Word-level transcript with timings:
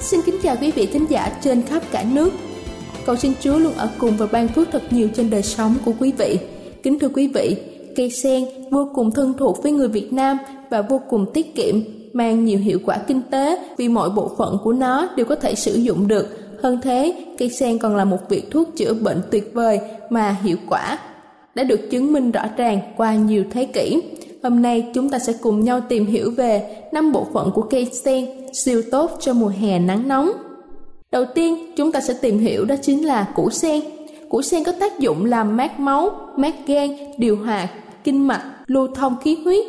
Xin 0.00 0.20
kính 0.22 0.36
chào 0.42 0.56
quý 0.60 0.70
vị 0.70 0.86
thính 0.86 1.06
giả 1.08 1.38
trên 1.42 1.62
khắp 1.62 1.82
cả 1.90 2.04
nước. 2.12 2.30
Cầu 3.06 3.16
xin 3.16 3.32
Chúa 3.40 3.58
luôn 3.58 3.72
ở 3.76 3.88
cùng 3.98 4.16
và 4.16 4.26
ban 4.32 4.48
phước 4.48 4.68
thật 4.72 4.82
nhiều 4.90 5.08
trên 5.14 5.30
đời 5.30 5.42
sống 5.42 5.74
của 5.84 5.92
quý 5.98 6.12
vị. 6.18 6.38
Kính 6.82 6.98
thưa 6.98 7.08
quý 7.08 7.28
vị, 7.28 7.56
cây 7.96 8.10
sen 8.10 8.44
vô 8.70 8.88
cùng 8.94 9.10
thân 9.10 9.34
thuộc 9.38 9.62
với 9.62 9.72
người 9.72 9.88
Việt 9.88 10.12
Nam 10.12 10.38
và 10.70 10.82
vô 10.82 11.00
cùng 11.08 11.26
tiết 11.34 11.54
kiệm, 11.54 11.80
mang 12.12 12.44
nhiều 12.44 12.58
hiệu 12.58 12.78
quả 12.84 12.98
kinh 12.98 13.22
tế 13.30 13.58
vì 13.76 13.88
mọi 13.88 14.10
bộ 14.10 14.30
phận 14.38 14.56
của 14.64 14.72
nó 14.72 15.08
đều 15.16 15.26
có 15.26 15.34
thể 15.34 15.54
sử 15.54 15.74
dụng 15.74 16.08
được. 16.08 16.28
Hơn 16.62 16.78
thế, 16.82 17.26
cây 17.38 17.50
sen 17.50 17.78
còn 17.78 17.96
là 17.96 18.04
một 18.04 18.18
vị 18.28 18.42
thuốc 18.50 18.68
chữa 18.76 18.94
bệnh 18.94 19.20
tuyệt 19.30 19.50
vời 19.54 19.80
mà 20.10 20.36
hiệu 20.42 20.56
quả 20.68 20.98
đã 21.54 21.64
được 21.64 21.90
chứng 21.90 22.12
minh 22.12 22.30
rõ 22.30 22.44
ràng 22.56 22.80
qua 22.96 23.14
nhiều 23.14 23.44
thế 23.50 23.64
kỷ. 23.64 24.00
Hôm 24.42 24.62
nay 24.62 24.90
chúng 24.94 25.08
ta 25.08 25.18
sẽ 25.18 25.32
cùng 25.42 25.64
nhau 25.64 25.80
tìm 25.88 26.06
hiểu 26.06 26.30
về 26.30 26.76
năm 26.92 27.12
bộ 27.12 27.26
phận 27.32 27.50
của 27.54 27.62
cây 27.62 27.84
sen 27.84 28.26
siêu 28.52 28.82
tốt 28.90 29.10
cho 29.20 29.34
mùa 29.34 29.52
hè 29.60 29.78
nắng 29.78 30.08
nóng. 30.08 30.30
Đầu 31.12 31.24
tiên, 31.34 31.72
chúng 31.76 31.92
ta 31.92 32.00
sẽ 32.00 32.14
tìm 32.14 32.38
hiểu 32.38 32.64
đó 32.64 32.74
chính 32.82 33.06
là 33.06 33.32
củ 33.34 33.50
sen. 33.50 33.80
Củ 34.28 34.42
sen 34.42 34.64
có 34.64 34.72
tác 34.72 34.98
dụng 34.98 35.24
làm 35.24 35.56
mát 35.56 35.80
máu, 35.80 36.10
mát 36.36 36.54
gan, 36.66 36.88
điều 37.18 37.36
hòa 37.36 37.68
kinh 38.04 38.26
mạch, 38.26 38.42
lưu 38.66 38.86
thông 38.94 39.16
khí 39.22 39.38
huyết. 39.44 39.64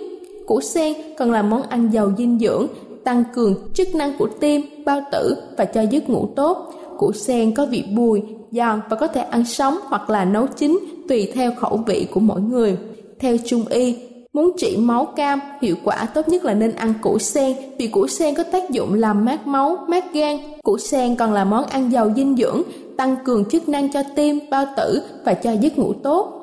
Củ 0.47 0.62
sen 0.62 0.94
còn 1.18 1.31
là 1.31 1.41
món 1.41 1.62
ăn 1.62 1.90
giàu 1.94 2.12
dinh 2.18 2.40
dưỡng, 2.40 2.68
tăng 3.03 3.24
cường 3.34 3.56
chức 3.74 3.96
năng 3.96 4.18
của 4.18 4.28
tim, 4.40 4.62
bao 4.86 5.01
tử 5.12 5.36
và 5.57 5.66
cho 5.66 5.81
giấc 5.81 6.09
ngủ 6.09 6.28
tốt. 6.36 6.74
Củ 6.97 7.13
sen 7.13 7.53
có 7.53 7.66
vị 7.66 7.84
bùi, 7.96 8.22
giòn 8.51 8.81
và 8.90 8.97
có 8.97 9.07
thể 9.07 9.22
ăn 9.22 9.46
sống 9.46 9.78
hoặc 9.84 10.09
là 10.09 10.25
nấu 10.25 10.47
chín 10.47 10.80
tùy 11.07 11.31
theo 11.34 11.51
khẩu 11.56 11.78
vị 11.78 12.07
của 12.13 12.19
mỗi 12.19 12.41
người. 12.41 12.78
Theo 13.19 13.38
Trung 13.46 13.66
y, 13.69 13.96
Muốn 14.34 14.51
trị 14.57 14.78
máu 14.78 15.06
cam, 15.06 15.40
hiệu 15.62 15.75
quả 15.84 16.07
tốt 16.13 16.28
nhất 16.28 16.45
là 16.45 16.53
nên 16.53 16.75
ăn 16.75 16.94
củ 17.01 17.19
sen 17.19 17.57
vì 17.78 17.88
củ 17.88 18.07
sen 18.07 18.35
có 18.35 18.44
tác 18.44 18.69
dụng 18.69 18.94
làm 18.94 19.25
mát 19.25 19.47
máu, 19.47 19.78
mát 19.88 20.13
gan. 20.13 20.38
Củ 20.63 20.78
sen 20.78 21.16
còn 21.16 21.34
là 21.34 21.45
món 21.45 21.66
ăn 21.66 21.91
giàu 21.91 22.12
dinh 22.16 22.35
dưỡng, 22.38 22.62
tăng 22.97 23.16
cường 23.25 23.45
chức 23.45 23.69
năng 23.69 23.91
cho 23.91 24.03
tim, 24.16 24.39
bao 24.51 24.66
tử 24.78 25.01
và 25.25 25.34
cho 25.34 25.51
giấc 25.51 25.78
ngủ 25.78 25.94
tốt. 26.03 26.34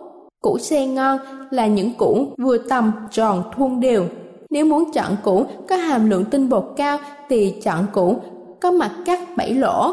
Củ 0.43 0.59
sen 0.59 0.95
ngon 0.95 1.19
là 1.51 1.67
những 1.67 1.95
củ 1.95 2.27
vừa 2.39 2.59
tầm, 2.59 2.93
tròn, 3.11 3.43
thuôn 3.57 3.81
đều. 3.81 4.05
Nếu 4.51 4.65
muốn 4.65 4.93
chọn 4.93 5.17
củ 5.23 5.45
có 5.69 5.77
hàm 5.77 6.11
lượng 6.11 6.25
tinh 6.25 6.49
bột 6.49 6.65
cao 6.77 6.99
thì 7.29 7.55
chọn 7.63 7.87
củ 7.93 8.17
có 8.61 8.71
mặt 8.71 8.93
cắt 9.05 9.37
bảy 9.37 9.55
lỗ. 9.55 9.93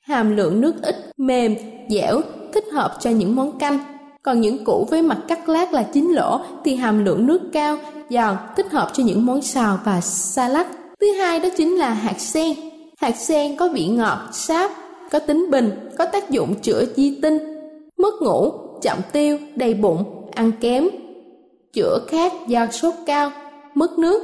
Hàm 0.00 0.36
lượng 0.36 0.60
nước 0.60 0.74
ít, 0.82 0.96
mềm, 1.16 1.54
dẻo, 1.88 2.20
thích 2.52 2.64
hợp 2.72 2.96
cho 3.00 3.10
những 3.10 3.36
món 3.36 3.58
canh 3.58 3.78
còn 4.24 4.40
những 4.40 4.64
củ 4.64 4.86
với 4.90 5.02
mặt 5.02 5.18
cắt 5.28 5.48
lát 5.48 5.72
là 5.72 5.82
chín 5.82 6.08
lỗ 6.10 6.40
thì 6.64 6.74
hàm 6.74 7.04
lượng 7.04 7.26
nước 7.26 7.40
cao, 7.52 7.76
giòn, 8.10 8.36
thích 8.56 8.70
hợp 8.70 8.90
cho 8.92 9.02
những 9.04 9.26
món 9.26 9.42
xào 9.42 9.78
và 9.84 10.00
salad. 10.00 10.66
Thứ 11.00 11.12
hai 11.12 11.40
đó 11.40 11.48
chính 11.56 11.76
là 11.76 11.90
hạt 11.90 12.20
sen. 12.20 12.56
Hạt 12.98 13.16
sen 13.16 13.56
có 13.56 13.68
vị 13.68 13.86
ngọt, 13.86 14.18
sáp, 14.32 14.70
có 15.10 15.18
tính 15.18 15.46
bình, 15.50 15.70
có 15.98 16.06
tác 16.06 16.30
dụng 16.30 16.54
chữa 16.62 16.84
di 16.96 17.18
tinh, 17.22 17.38
mất 17.98 18.14
ngủ, 18.22 18.52
chậm 18.82 18.98
tiêu, 19.12 19.38
đầy 19.56 19.74
bụng, 19.74 20.04
ăn 20.34 20.52
kém, 20.60 20.88
chữa 21.72 21.98
khát 22.08 22.32
do 22.48 22.66
sốt 22.66 22.94
cao, 23.06 23.30
mất 23.74 23.98
nước. 23.98 24.22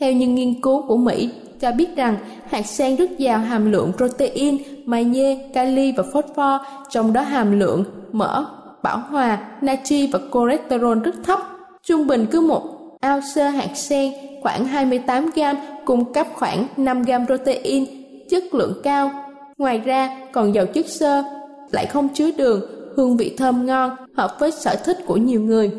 Theo 0.00 0.12
những 0.12 0.34
nghiên 0.34 0.60
cứu 0.60 0.82
của 0.88 0.96
Mỹ 0.96 1.30
cho 1.60 1.72
biết 1.72 1.96
rằng 1.96 2.16
hạt 2.48 2.66
sen 2.66 2.96
rất 2.96 3.18
giàu 3.18 3.38
hàm 3.38 3.72
lượng 3.72 3.92
protein, 3.96 4.58
magie, 4.84 5.48
kali 5.54 5.92
và 5.96 6.02
phosphor, 6.12 6.60
trong 6.90 7.12
đó 7.12 7.20
hàm 7.20 7.60
lượng 7.60 7.84
mỡ 8.12 8.44
bảo 8.82 8.98
hòa, 9.10 9.38
natri 9.60 10.06
và 10.06 10.18
cholesterol 10.32 10.98
rất 10.98 11.14
thấp. 11.24 11.40
Trung 11.82 12.06
bình 12.06 12.26
cứ 12.30 12.40
một 12.40 12.62
ao 13.00 13.20
sơ 13.34 13.48
hạt 13.48 13.76
sen 13.76 14.12
khoảng 14.42 14.64
28 14.64 15.30
gram 15.34 15.56
cung 15.84 16.12
cấp 16.12 16.26
khoảng 16.34 16.66
5 16.76 17.02
gram 17.02 17.26
protein 17.26 17.86
chất 18.30 18.54
lượng 18.54 18.80
cao. 18.82 19.10
Ngoài 19.58 19.78
ra 19.78 20.18
còn 20.32 20.54
giàu 20.54 20.66
chất 20.66 20.86
xơ, 20.86 21.22
lại 21.70 21.86
không 21.86 22.08
chứa 22.08 22.30
đường, 22.30 22.60
hương 22.96 23.16
vị 23.16 23.34
thơm 23.38 23.66
ngon, 23.66 23.96
hợp 24.16 24.36
với 24.38 24.50
sở 24.50 24.76
thích 24.84 24.98
của 25.06 25.16
nhiều 25.16 25.40
người. 25.40 25.70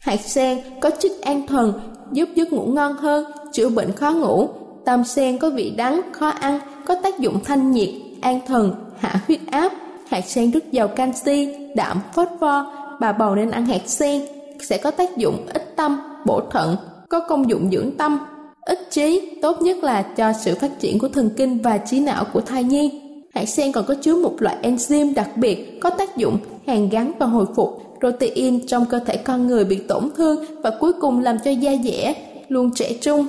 Hạt 0.00 0.20
sen 0.20 0.58
có 0.80 0.90
chất 0.90 1.12
an 1.22 1.46
thần, 1.46 1.72
giúp 2.12 2.28
giấc 2.34 2.52
ngủ 2.52 2.66
ngon 2.66 2.92
hơn, 2.92 3.24
chữa 3.52 3.68
bệnh 3.68 3.92
khó 3.92 4.12
ngủ. 4.12 4.48
Tam 4.84 5.04
sen 5.04 5.38
có 5.38 5.50
vị 5.50 5.72
đắng, 5.76 6.00
khó 6.12 6.28
ăn, 6.28 6.60
có 6.86 6.94
tác 7.02 7.18
dụng 7.18 7.44
thanh 7.44 7.70
nhiệt, 7.70 7.88
an 8.20 8.40
thần, 8.46 8.72
hạ 8.98 9.20
huyết 9.26 9.40
áp, 9.50 9.72
hạt 10.08 10.20
sen 10.20 10.50
rất 10.50 10.72
giàu 10.72 10.88
canxi, 10.88 11.54
đạm, 11.74 12.00
phosphor, 12.14 12.66
bà 13.00 13.12
bầu 13.12 13.34
nên 13.34 13.50
ăn 13.50 13.66
hạt 13.66 13.82
sen 13.86 14.22
sẽ 14.60 14.78
có 14.78 14.90
tác 14.90 15.16
dụng 15.16 15.46
ích 15.46 15.76
tâm, 15.76 16.00
bổ 16.26 16.40
thận, 16.50 16.76
có 17.08 17.20
công 17.20 17.50
dụng 17.50 17.70
dưỡng 17.72 17.90
tâm, 17.98 18.18
ích 18.60 18.88
trí, 18.90 19.38
tốt 19.42 19.62
nhất 19.62 19.84
là 19.84 20.02
cho 20.02 20.32
sự 20.32 20.54
phát 20.54 20.78
triển 20.80 20.98
của 20.98 21.08
thần 21.08 21.30
kinh 21.36 21.62
và 21.62 21.78
trí 21.78 22.00
não 22.00 22.24
của 22.32 22.40
thai 22.40 22.64
nhi. 22.64 23.00
Hạt 23.34 23.44
sen 23.44 23.72
còn 23.72 23.84
có 23.88 23.94
chứa 23.94 24.16
một 24.16 24.34
loại 24.38 24.56
enzyme 24.62 25.14
đặc 25.14 25.30
biệt 25.36 25.80
có 25.80 25.90
tác 25.90 26.16
dụng 26.16 26.38
hàn 26.66 26.88
gắn 26.88 27.12
và 27.18 27.26
hồi 27.26 27.46
phục 27.56 27.82
protein 28.00 28.66
trong 28.66 28.86
cơ 28.86 28.98
thể 28.98 29.16
con 29.16 29.46
người 29.46 29.64
bị 29.64 29.76
tổn 29.76 30.10
thương 30.16 30.44
và 30.62 30.70
cuối 30.80 30.92
cùng 31.00 31.20
làm 31.20 31.36
cho 31.44 31.50
da 31.50 31.72
dẻ 31.84 32.14
luôn 32.48 32.70
trẻ 32.74 32.92
trung. 33.00 33.26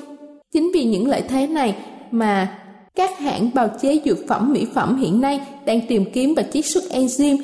Chính 0.53 0.71
vì 0.73 0.83
những 0.83 1.07
lợi 1.07 1.21
thế 1.21 1.47
này 1.47 1.75
mà 2.11 2.59
các 2.99 3.19
hãng 3.19 3.49
bào 3.53 3.69
chế 3.81 4.01
dược 4.05 4.17
phẩm 4.27 4.53
mỹ 4.53 4.67
phẩm 4.73 4.95
hiện 5.01 5.21
nay 5.21 5.41
đang 5.65 5.81
tìm 5.87 6.05
kiếm 6.13 6.33
và 6.35 6.43
chiết 6.43 6.65
xuất 6.65 6.83
enzyme 6.89 7.37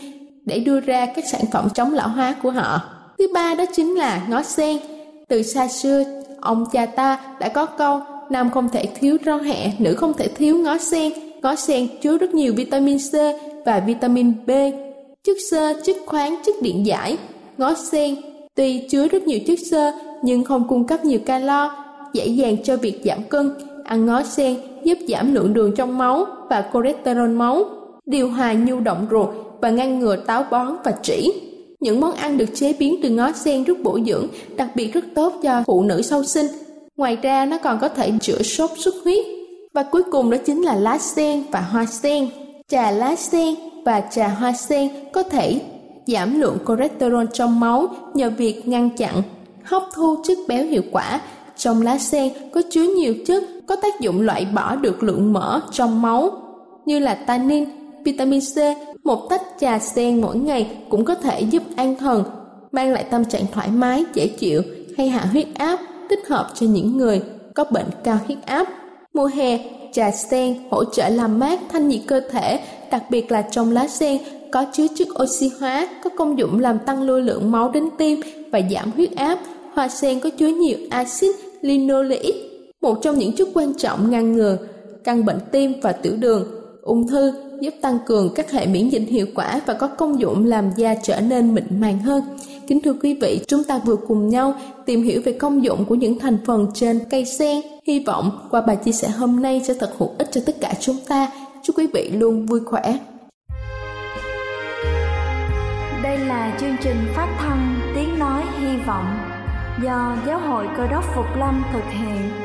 để 0.45 0.59
đưa 0.59 0.79
ra 0.79 1.05
các 1.05 1.25
sản 1.27 1.41
phẩm 1.51 1.67
chống 1.73 1.93
lão 1.93 2.09
hóa 2.09 2.35
của 2.43 2.51
họ. 2.51 2.81
Thứ 3.17 3.27
ba 3.33 3.55
đó 3.55 3.65
chính 3.75 3.95
là 3.95 4.27
ngó 4.29 4.43
sen. 4.43 4.77
Từ 5.27 5.43
xa 5.43 5.67
xưa, 5.67 6.03
ông 6.41 6.65
cha 6.71 6.85
ta 6.85 7.19
đã 7.39 7.49
có 7.49 7.65
câu 7.65 7.99
nam 8.29 8.49
không 8.49 8.69
thể 8.69 8.85
thiếu 8.85 9.17
rau 9.25 9.37
hẹ, 9.37 9.71
nữ 9.79 9.95
không 9.95 10.13
thể 10.13 10.27
thiếu 10.27 10.57
ngó 10.57 10.77
sen. 10.77 11.13
Ngó 11.41 11.55
sen 11.55 11.87
chứa 12.01 12.17
rất 12.17 12.33
nhiều 12.33 12.53
vitamin 12.53 12.97
C 12.97 13.13
và 13.65 13.79
vitamin 13.79 14.33
B, 14.47 14.51
chất 15.23 15.37
xơ, 15.51 15.81
chất 15.83 15.97
khoáng, 16.05 16.35
chất 16.45 16.55
điện 16.61 16.85
giải. 16.85 17.17
Ngó 17.57 17.73
sen 17.91 18.15
tuy 18.55 18.87
chứa 18.89 19.07
rất 19.07 19.23
nhiều 19.23 19.39
chất 19.47 19.59
xơ 19.71 19.91
nhưng 20.21 20.43
không 20.43 20.67
cung 20.67 20.87
cấp 20.87 21.05
nhiều 21.05 21.19
calo, 21.19 21.85
dễ 22.13 22.27
dàng 22.27 22.63
cho 22.63 22.77
việc 22.77 23.01
giảm 23.03 23.23
cân 23.23 23.51
ăn 23.85 24.05
ngó 24.05 24.23
sen 24.23 24.55
giúp 24.83 24.97
giảm 25.07 25.33
lượng 25.33 25.53
đường 25.53 25.71
trong 25.75 25.97
máu 25.97 26.25
và 26.49 26.65
cholesterol 26.73 27.29
máu, 27.29 27.65
điều 28.05 28.29
hòa 28.29 28.53
nhu 28.53 28.79
động 28.79 29.07
ruột 29.11 29.29
và 29.61 29.69
ngăn 29.69 29.99
ngừa 29.99 30.15
táo 30.15 30.45
bón 30.51 30.75
và 30.83 30.91
trĩ. 31.03 31.31
Những 31.79 31.99
món 31.99 32.11
ăn 32.11 32.37
được 32.37 32.49
chế 32.53 32.73
biến 32.79 32.95
từ 33.03 33.09
ngó 33.09 33.31
sen 33.31 33.63
rất 33.63 33.83
bổ 33.83 33.99
dưỡng, 34.05 34.27
đặc 34.57 34.69
biệt 34.75 34.93
rất 34.93 35.05
tốt 35.15 35.33
cho 35.43 35.63
phụ 35.67 35.83
nữ 35.83 36.01
sau 36.01 36.23
sinh. 36.23 36.47
Ngoài 36.97 37.17
ra 37.21 37.45
nó 37.45 37.57
còn 37.57 37.79
có 37.79 37.89
thể 37.89 38.11
chữa 38.21 38.41
sốt 38.41 38.69
xuất 38.77 38.95
huyết. 39.03 39.25
Và 39.73 39.83
cuối 39.83 40.03
cùng 40.11 40.29
đó 40.29 40.37
chính 40.45 40.61
là 40.61 40.75
lá 40.75 40.97
sen 40.97 41.43
và 41.51 41.61
hoa 41.61 41.85
sen. 41.85 42.29
Trà 42.67 42.91
lá 42.91 43.15
sen 43.15 43.55
và 43.85 44.01
trà 44.01 44.27
hoa 44.27 44.53
sen 44.53 44.89
có 45.13 45.23
thể 45.23 45.61
giảm 46.07 46.39
lượng 46.39 46.57
cholesterol 46.67 47.25
trong 47.33 47.59
máu 47.59 47.87
nhờ 48.13 48.31
việc 48.37 48.67
ngăn 48.67 48.89
chặn 48.89 49.21
hấp 49.63 49.83
thu 49.95 50.15
chất 50.27 50.37
béo 50.47 50.65
hiệu 50.65 50.83
quả. 50.91 51.21
Trong 51.57 51.81
lá 51.81 51.97
sen 51.97 52.33
có 52.53 52.61
chứa 52.69 52.83
nhiều 52.83 53.13
chất 53.25 53.43
có 53.67 53.75
tác 53.75 53.99
dụng 53.99 54.21
loại 54.21 54.47
bỏ 54.55 54.75
được 54.75 55.03
lượng 55.03 55.33
mỡ 55.33 55.59
trong 55.71 56.01
máu 56.01 56.31
như 56.85 56.99
là 56.99 57.15
tannin, 57.15 57.65
vitamin 58.03 58.39
C. 58.39 58.57
Một 59.03 59.29
tách 59.29 59.41
trà 59.59 59.79
sen 59.79 60.21
mỗi 60.21 60.37
ngày 60.37 60.77
cũng 60.89 61.05
có 61.05 61.15
thể 61.15 61.41
giúp 61.41 61.63
an 61.75 61.95
thần, 61.95 62.23
mang 62.71 62.91
lại 62.91 63.03
tâm 63.03 63.25
trạng 63.25 63.43
thoải 63.51 63.69
mái, 63.69 64.05
dễ 64.13 64.27
chịu 64.27 64.61
hay 64.97 65.09
hạ 65.09 65.25
huyết 65.31 65.47
áp, 65.55 65.79
thích 66.09 66.27
hợp 66.27 66.47
cho 66.53 66.65
những 66.65 66.97
người 66.97 67.21
có 67.55 67.63
bệnh 67.71 67.87
cao 68.03 68.17
huyết 68.25 68.37
áp. 68.45 68.67
Mùa 69.13 69.29
hè, 69.33 69.59
trà 69.93 70.11
sen 70.11 70.55
hỗ 70.69 70.83
trợ 70.83 71.09
làm 71.09 71.39
mát 71.39 71.59
thanh 71.69 71.87
nhiệt 71.87 72.01
cơ 72.07 72.21
thể, 72.31 72.59
đặc 72.91 73.03
biệt 73.09 73.31
là 73.31 73.41
trong 73.41 73.71
lá 73.71 73.87
sen 73.87 74.17
có 74.51 74.65
chứa 74.73 74.87
chất 74.95 75.07
oxy 75.23 75.51
hóa 75.59 75.87
có 76.03 76.09
công 76.09 76.39
dụng 76.39 76.59
làm 76.59 76.79
tăng 76.79 77.01
lưu 77.01 77.19
lượng 77.19 77.51
máu 77.51 77.71
đến 77.71 77.89
tim 77.97 78.21
và 78.51 78.61
giảm 78.71 78.91
huyết 78.91 79.15
áp. 79.15 79.39
Hoa 79.73 79.87
sen 79.87 80.19
có 80.19 80.29
chứa 80.29 80.47
nhiều 80.47 80.77
axit 80.89 81.35
linoleic, 81.61 82.35
một 82.85 83.01
trong 83.01 83.17
những 83.17 83.35
chất 83.35 83.47
quan 83.53 83.73
trọng 83.73 84.09
ngăn 84.09 84.33
ngừa 84.33 84.57
căn 85.03 85.25
bệnh 85.25 85.39
tim 85.51 85.73
và 85.81 85.91
tiểu 85.91 86.13
đường, 86.19 86.47
ung 86.81 87.07
thư, 87.07 87.33
giúp 87.61 87.73
tăng 87.81 87.97
cường 88.05 88.33
các 88.35 88.51
hệ 88.51 88.67
miễn 88.67 88.89
dịch 88.89 89.07
hiệu 89.09 89.25
quả 89.35 89.61
và 89.65 89.73
có 89.73 89.87
công 89.87 90.19
dụng 90.19 90.45
làm 90.45 90.71
da 90.75 90.95
trở 91.03 91.21
nên 91.21 91.55
mịn 91.55 91.65
màng 91.79 91.99
hơn. 91.99 92.23
Kính 92.67 92.81
thưa 92.81 92.93
quý 93.01 93.17
vị, 93.21 93.39
chúng 93.47 93.63
ta 93.63 93.79
vừa 93.85 93.95
cùng 93.95 94.29
nhau 94.29 94.53
tìm 94.85 95.03
hiểu 95.03 95.21
về 95.25 95.31
công 95.31 95.63
dụng 95.63 95.85
của 95.85 95.95
những 95.95 96.19
thành 96.19 96.37
phần 96.45 96.67
trên 96.73 96.99
cây 97.09 97.25
sen. 97.25 97.61
Hy 97.87 98.03
vọng 98.07 98.47
qua 98.51 98.61
bài 98.61 98.75
chia 98.75 98.91
sẻ 98.91 99.07
hôm 99.07 99.41
nay 99.41 99.61
sẽ 99.67 99.73
thật 99.79 99.89
hữu 99.97 100.09
ích 100.17 100.27
cho 100.31 100.41
tất 100.45 100.55
cả 100.61 100.73
chúng 100.79 100.97
ta. 101.07 101.31
Chúc 101.63 101.77
quý 101.77 101.87
vị 101.93 102.09
luôn 102.09 102.45
vui 102.45 102.59
khỏe. 102.65 102.97
Đây 106.03 106.17
là 106.17 106.57
chương 106.59 106.75
trình 106.83 106.97
phát 107.15 107.37
thanh 107.39 107.79
Tiếng 107.95 108.19
Nói 108.19 108.43
Hy 108.59 108.77
Vọng 108.87 109.05
do 109.83 110.17
Giáo 110.27 110.39
hội 110.39 110.67
Cơ 110.77 110.87
đốc 110.87 111.03
Phục 111.15 111.25
Lâm 111.37 111.63
thực 111.73 111.83
hiện. 111.91 112.44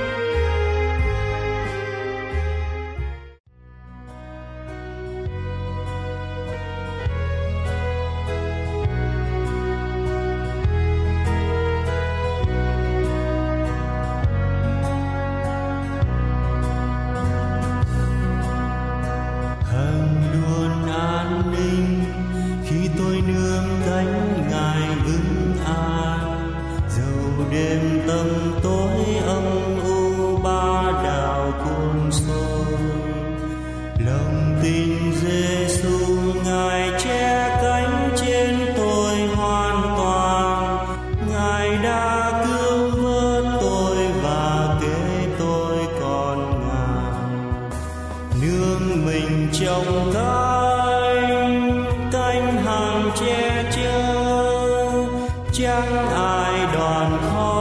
Ai 56.15 56.67
đoàn 56.73 57.17
khó 57.31 57.60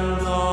Alma. 0.00 0.49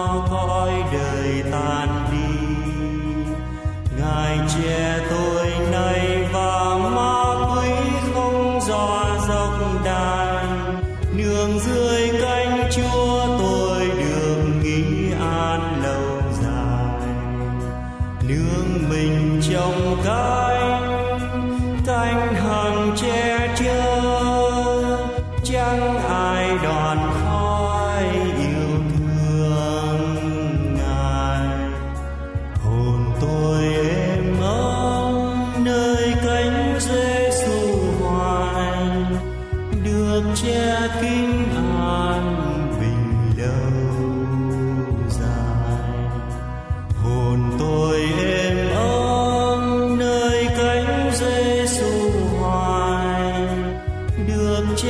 Kính 54.78 54.90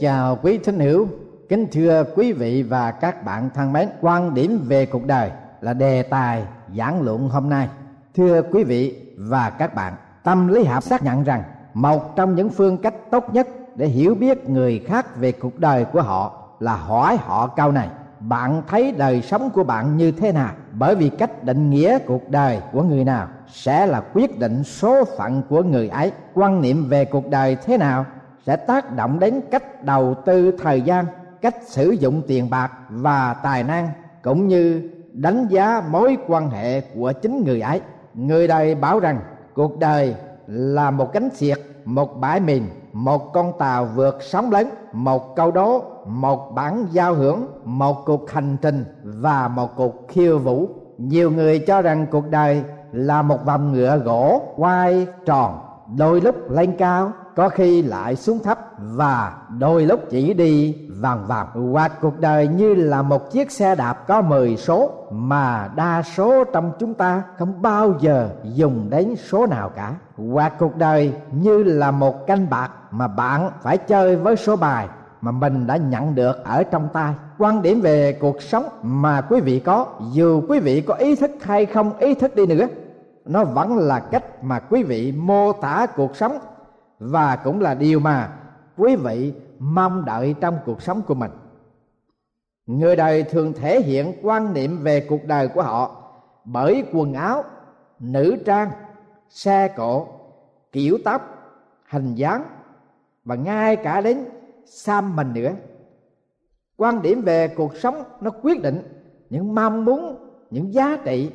chào 0.00 0.38
quý 0.42 0.58
thính 0.58 0.80
hữu, 0.80 1.08
kính 1.48 1.66
thưa 1.72 2.04
quý 2.16 2.32
vị 2.32 2.62
và 2.62 2.90
các 2.90 3.24
bạn 3.24 3.50
thân 3.54 3.72
mến, 3.72 3.88
quan 4.00 4.34
điểm 4.34 4.64
về 4.66 4.86
cuộc 4.86 5.06
đời 5.06 5.30
là 5.60 5.72
đề 5.72 6.02
tài 6.02 6.44
giảng 6.76 7.02
luận 7.02 7.28
hôm 7.28 7.50
nay. 7.50 7.68
Thưa 8.14 8.42
quý 8.42 8.64
vị 8.64 9.02
và 9.16 9.50
các 9.50 9.74
bạn, 9.74 9.94
tâm 10.24 10.48
lý 10.48 10.64
học 10.64 10.82
xác 10.82 11.02
nhận 11.02 11.24
rằng 11.24 11.42
một 11.74 12.16
trong 12.16 12.34
những 12.34 12.48
phương 12.48 12.78
cách 12.78 12.94
tốt 13.10 13.24
nhất 13.32 13.48
để 13.76 13.86
hiểu 13.86 14.14
biết 14.14 14.48
người 14.48 14.82
khác 14.86 15.16
về 15.16 15.32
cuộc 15.32 15.58
đời 15.58 15.84
của 15.84 16.02
họ 16.02 16.42
là 16.60 16.76
hỏi 16.76 17.16
họ 17.16 17.46
câu 17.46 17.72
này. 17.72 17.88
Bạn 18.20 18.62
thấy 18.68 18.92
đời 18.92 19.22
sống 19.22 19.50
của 19.50 19.64
bạn 19.64 19.96
như 19.96 20.12
thế 20.12 20.32
nào? 20.32 20.50
Bởi 20.72 20.94
vì 20.94 21.08
cách 21.08 21.44
định 21.44 21.70
nghĩa 21.70 21.98
cuộc 21.98 22.30
đời 22.30 22.60
của 22.72 22.82
người 22.82 23.04
nào 23.04 23.28
sẽ 23.48 23.86
là 23.86 24.00
quyết 24.14 24.38
định 24.38 24.64
số 24.64 25.04
phận 25.18 25.42
của 25.48 25.62
người 25.62 25.88
ấy. 25.88 26.12
Quan 26.34 26.60
niệm 26.60 26.88
về 26.88 27.04
cuộc 27.04 27.30
đời 27.30 27.56
thế 27.64 27.78
nào 27.78 28.06
sẽ 28.46 28.56
tác 28.56 28.96
động 28.96 29.18
đến 29.18 29.40
cách 29.50 29.84
đầu 29.84 30.14
tư 30.24 30.52
thời 30.62 30.82
gian, 30.82 31.04
cách 31.40 31.54
sử 31.66 31.90
dụng 31.90 32.22
tiền 32.26 32.50
bạc 32.50 32.72
và 32.88 33.34
tài 33.34 33.64
năng, 33.64 33.88
cũng 34.22 34.48
như 34.48 34.90
đánh 35.12 35.46
giá 35.48 35.82
mối 35.90 36.16
quan 36.26 36.50
hệ 36.50 36.80
của 36.80 37.12
chính 37.22 37.44
người 37.44 37.60
ấy. 37.60 37.80
Người 38.14 38.48
đời 38.48 38.74
bảo 38.74 39.00
rằng, 39.00 39.20
cuộc 39.54 39.78
đời 39.78 40.14
là 40.46 40.90
một 40.90 41.12
cánh 41.12 41.28
xiệt 41.34 41.58
một 41.84 42.20
bãi 42.20 42.40
mìn 42.40 42.62
một 42.96 43.32
con 43.32 43.52
tàu 43.58 43.84
vượt 43.84 44.18
sóng 44.20 44.50
lớn, 44.50 44.70
một 44.92 45.36
câu 45.36 45.50
đố, 45.50 45.82
một 46.06 46.54
bản 46.54 46.86
giao 46.90 47.14
hưởng, 47.14 47.46
một 47.64 48.04
cuộc 48.06 48.30
hành 48.30 48.56
trình 48.62 48.84
và 49.04 49.48
một 49.48 49.76
cuộc 49.76 50.08
khiêu 50.08 50.38
vũ. 50.38 50.68
Nhiều 50.98 51.30
người 51.30 51.58
cho 51.58 51.82
rằng 51.82 52.06
cuộc 52.10 52.30
đời 52.30 52.62
là 52.92 53.22
một 53.22 53.44
vòng 53.44 53.72
ngựa 53.72 53.98
gỗ 53.98 54.42
quay 54.56 55.06
tròn, 55.26 55.58
đôi 55.96 56.20
lúc 56.20 56.50
lên 56.50 56.76
cao 56.78 57.12
có 57.36 57.48
khi 57.48 57.82
lại 57.82 58.16
xuống 58.16 58.38
thấp 58.44 58.58
và 58.78 59.32
đôi 59.58 59.86
lúc 59.86 60.00
chỉ 60.10 60.34
đi 60.34 60.74
vòng 61.00 61.26
vòng 61.26 61.74
Qua 61.74 61.88
cuộc 61.88 62.20
đời 62.20 62.48
như 62.48 62.74
là 62.74 63.02
một 63.02 63.30
chiếc 63.30 63.50
xe 63.50 63.74
đạp 63.74 64.06
có 64.06 64.22
10 64.22 64.56
số, 64.56 64.90
mà 65.10 65.70
đa 65.76 66.02
số 66.02 66.44
trong 66.44 66.72
chúng 66.78 66.94
ta 66.94 67.22
không 67.38 67.62
bao 67.62 67.94
giờ 68.00 68.28
dùng 68.42 68.90
đến 68.90 69.16
số 69.16 69.46
nào 69.46 69.68
cả. 69.68 69.94
Qua 70.32 70.48
cuộc 70.48 70.76
đời 70.76 71.12
như 71.32 71.62
là 71.62 71.90
một 71.90 72.26
canh 72.26 72.50
bạc 72.50 72.70
mà 72.90 73.08
bạn 73.08 73.50
phải 73.62 73.78
chơi 73.78 74.16
với 74.16 74.36
số 74.36 74.56
bài 74.56 74.88
mà 75.20 75.30
mình 75.30 75.66
đã 75.66 75.76
nhận 75.76 76.14
được 76.14 76.44
ở 76.44 76.62
trong 76.62 76.88
tay. 76.92 77.14
Quan 77.38 77.62
điểm 77.62 77.80
về 77.80 78.12
cuộc 78.12 78.42
sống 78.42 78.64
mà 78.82 79.20
quý 79.20 79.40
vị 79.40 79.60
có, 79.60 79.86
dù 80.12 80.42
quý 80.48 80.60
vị 80.60 80.80
có 80.80 80.94
ý 80.94 81.16
thức 81.16 81.30
hay 81.42 81.66
không 81.66 81.98
ý 81.98 82.14
thức 82.14 82.36
đi 82.36 82.46
nữa, 82.46 82.66
nó 83.24 83.44
vẫn 83.44 83.76
là 83.78 84.00
cách 84.00 84.44
mà 84.44 84.58
quý 84.58 84.82
vị 84.82 85.12
mô 85.12 85.52
tả 85.52 85.86
cuộc 85.96 86.16
sống 86.16 86.38
và 86.98 87.36
cũng 87.36 87.60
là 87.60 87.74
điều 87.74 88.00
mà 88.00 88.38
quý 88.76 88.96
vị 88.96 89.34
mong 89.58 90.04
đợi 90.04 90.34
trong 90.40 90.58
cuộc 90.66 90.82
sống 90.82 91.02
của 91.02 91.14
mình. 91.14 91.30
Người 92.66 92.96
đời 92.96 93.22
thường 93.22 93.52
thể 93.52 93.80
hiện 93.80 94.12
quan 94.22 94.54
niệm 94.54 94.82
về 94.82 95.06
cuộc 95.08 95.24
đời 95.24 95.48
của 95.48 95.62
họ 95.62 96.02
bởi 96.44 96.84
quần 96.92 97.14
áo, 97.14 97.44
nữ 98.00 98.36
trang, 98.46 98.70
xe 99.28 99.68
cộ, 99.76 100.06
kiểu 100.72 100.98
tóc, 101.04 101.22
hình 101.90 102.14
dáng 102.14 102.44
và 103.24 103.34
ngay 103.34 103.76
cả 103.76 104.00
đến 104.00 104.24
xăm 104.64 105.16
mình 105.16 105.32
nữa. 105.34 105.52
Quan 106.76 107.02
điểm 107.02 107.22
về 107.22 107.48
cuộc 107.48 107.76
sống 107.76 108.04
nó 108.20 108.30
quyết 108.42 108.62
định 108.62 108.82
những 109.30 109.54
mong 109.54 109.84
muốn, 109.84 110.16
những 110.50 110.74
giá 110.74 110.98
trị, 111.04 111.32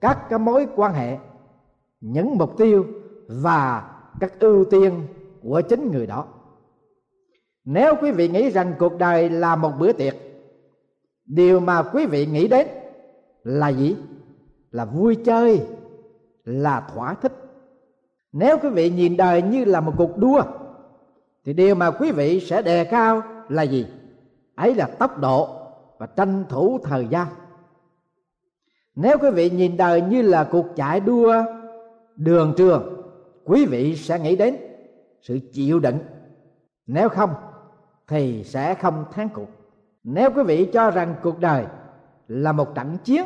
các 0.00 0.28
cái 0.28 0.38
mối 0.38 0.66
quan 0.76 0.92
hệ, 0.92 1.18
những 2.00 2.38
mục 2.38 2.58
tiêu 2.58 2.86
và 3.28 3.90
các 4.20 4.40
ưu 4.40 4.64
tiên 4.64 5.02
của 5.42 5.60
chính 5.68 5.90
người 5.90 6.06
đó. 6.06 6.26
Nếu 7.64 7.94
quý 8.02 8.10
vị 8.10 8.28
nghĩ 8.28 8.50
rằng 8.50 8.74
cuộc 8.78 8.98
đời 8.98 9.30
là 9.30 9.56
một 9.56 9.72
bữa 9.78 9.92
tiệc, 9.92 10.14
điều 11.26 11.60
mà 11.60 11.82
quý 11.82 12.06
vị 12.06 12.26
nghĩ 12.26 12.48
đến 12.48 12.66
là 13.44 13.68
gì? 13.68 13.96
Là 14.70 14.84
vui 14.84 15.16
chơi, 15.24 15.66
là 16.44 16.88
thỏa 16.94 17.14
thích. 17.14 17.32
Nếu 18.32 18.58
quý 18.58 18.68
vị 18.68 18.90
nhìn 18.90 19.16
đời 19.16 19.42
như 19.42 19.64
là 19.64 19.80
một 19.80 19.92
cuộc 19.96 20.18
đua, 20.18 20.42
thì 21.44 21.52
điều 21.52 21.74
mà 21.74 21.90
quý 21.90 22.12
vị 22.12 22.40
sẽ 22.40 22.62
đề 22.62 22.84
cao 22.84 23.22
là 23.48 23.62
gì? 23.62 23.86
Ấy 24.54 24.74
là 24.74 24.86
tốc 24.86 25.18
độ 25.18 25.48
và 25.98 26.06
tranh 26.06 26.44
thủ 26.48 26.78
thời 26.82 27.06
gian. 27.10 27.26
Nếu 28.94 29.18
quý 29.18 29.30
vị 29.30 29.50
nhìn 29.50 29.76
đời 29.76 30.02
như 30.02 30.22
là 30.22 30.48
cuộc 30.50 30.66
chạy 30.76 31.00
đua 31.00 31.44
đường 32.16 32.54
trường 32.56 32.97
quý 33.48 33.66
vị 33.66 33.96
sẽ 33.96 34.18
nghĩ 34.18 34.36
đến 34.36 34.56
sự 35.22 35.38
chịu 35.52 35.80
đựng. 35.80 35.98
Nếu 36.86 37.08
không, 37.08 37.34
thì 38.08 38.44
sẽ 38.44 38.74
không 38.74 39.04
thắng 39.12 39.28
cuộc. 39.28 39.48
Nếu 40.04 40.30
quý 40.30 40.42
vị 40.42 40.68
cho 40.72 40.90
rằng 40.90 41.14
cuộc 41.22 41.40
đời 41.40 41.64
là 42.28 42.52
một 42.52 42.74
trận 42.74 42.96
chiến 43.04 43.24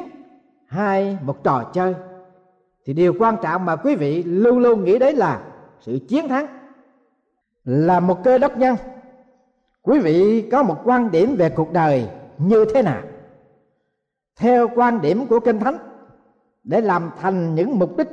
hay 0.67 1.19
một 1.23 1.45
trò 1.45 1.71
chơi, 1.73 1.95
thì 2.85 2.93
điều 2.93 3.15
quan 3.19 3.37
trọng 3.43 3.65
mà 3.65 3.77
quý 3.77 3.95
vị 3.95 4.23
luôn 4.23 4.59
luôn 4.59 4.85
nghĩ 4.85 4.99
đến 4.99 5.17
là 5.17 5.45
sự 5.81 5.99
chiến 6.09 6.29
thắng 6.29 6.47
là 7.65 8.01
một 8.01 8.25
cơ 8.25 8.39
đốc 8.39 8.59
nhân. 8.59 8.77
Quý 9.83 9.99
vị 9.99 10.49
có 10.53 10.63
một 10.63 10.81
quan 10.85 11.11
điểm 11.11 11.37
về 11.37 11.49
cuộc 11.49 11.73
đời 11.73 12.09
như 12.39 12.65
thế 12.75 12.83
nào? 12.83 13.03
Theo 14.37 14.69
quan 14.75 15.01
điểm 15.01 15.27
của 15.27 15.41
kinh 15.41 15.59
thánh, 15.59 15.79
để 16.65 16.81
làm 16.81 17.11
thành 17.21 17.55
những 17.55 17.79
mục 17.79 17.97
đích 17.97 18.09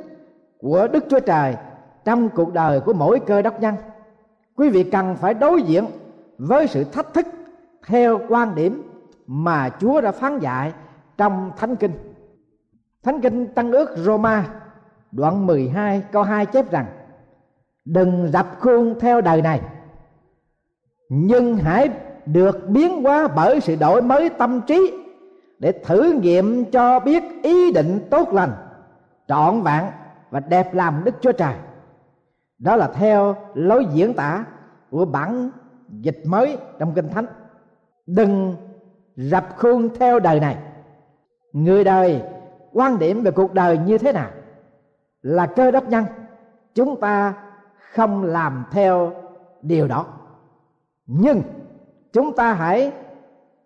của 0.58 0.88
đức 0.92 1.04
chúa 1.10 1.20
trời 1.20 1.56
trong 2.04 2.28
cuộc 2.28 2.52
đời 2.52 2.80
của 2.80 2.92
mỗi 2.92 3.20
cơ 3.20 3.42
đốc 3.42 3.60
nhân, 3.60 3.74
quý 4.56 4.68
vị 4.68 4.84
cần 4.84 5.16
phải 5.16 5.34
đối 5.34 5.62
diện 5.62 5.86
với 6.38 6.66
sự 6.66 6.84
thách 6.84 7.14
thức 7.14 7.26
theo 7.86 8.20
quan 8.28 8.54
điểm 8.54 8.82
mà 9.26 9.70
Chúa 9.80 10.00
đã 10.00 10.12
phán 10.12 10.38
dạy 10.38 10.72
trong 11.16 11.50
Thánh 11.56 11.76
Kinh. 11.76 11.92
Thánh 13.02 13.20
Kinh 13.20 13.46
Tăng 13.46 13.72
ước 13.72 13.90
Roma, 13.96 14.44
đoạn 15.12 15.46
12 15.46 16.02
câu 16.12 16.22
2 16.22 16.46
chép 16.46 16.70
rằng, 16.70 16.86
Đừng 17.84 18.28
dập 18.32 18.46
khuôn 18.60 19.00
theo 19.00 19.20
đời 19.20 19.42
này, 19.42 19.60
Nhưng 21.08 21.56
hãy 21.56 21.90
được 22.26 22.68
biến 22.68 23.02
hóa 23.02 23.28
bởi 23.28 23.60
sự 23.60 23.76
đổi 23.76 24.02
mới 24.02 24.28
tâm 24.28 24.60
trí 24.66 24.92
Để 25.58 25.72
thử 25.72 26.12
nghiệm 26.12 26.64
cho 26.64 27.00
biết 27.00 27.22
ý 27.42 27.72
định 27.72 28.06
tốt 28.10 28.32
lành, 28.32 28.52
Trọn 29.28 29.62
vẹn 29.62 29.84
và 30.30 30.40
đẹp 30.40 30.74
làm 30.74 31.04
Đức 31.04 31.14
Chúa 31.20 31.32
Trời 31.32 31.54
đó 32.60 32.76
là 32.76 32.90
theo 32.94 33.36
lối 33.54 33.86
diễn 33.92 34.14
tả 34.14 34.44
của 34.90 35.04
bản 35.04 35.50
dịch 35.88 36.22
mới 36.26 36.58
trong 36.78 36.92
kinh 36.94 37.08
thánh. 37.08 37.26
Đừng 38.06 38.56
rập 39.16 39.56
khuôn 39.56 39.88
theo 39.98 40.20
đời 40.20 40.40
này. 40.40 40.56
Người 41.52 41.84
đời, 41.84 42.22
quan 42.72 42.98
điểm 42.98 43.22
về 43.22 43.30
cuộc 43.30 43.54
đời 43.54 43.78
như 43.78 43.98
thế 43.98 44.12
nào 44.12 44.30
là 45.22 45.46
cơ 45.46 45.70
đốc 45.70 45.88
nhân. 45.88 46.04
Chúng 46.74 47.00
ta 47.00 47.34
không 47.92 48.24
làm 48.24 48.64
theo 48.72 49.12
điều 49.62 49.88
đó. 49.88 50.06
Nhưng 51.06 51.42
chúng 52.12 52.36
ta 52.36 52.52
hãy 52.52 52.92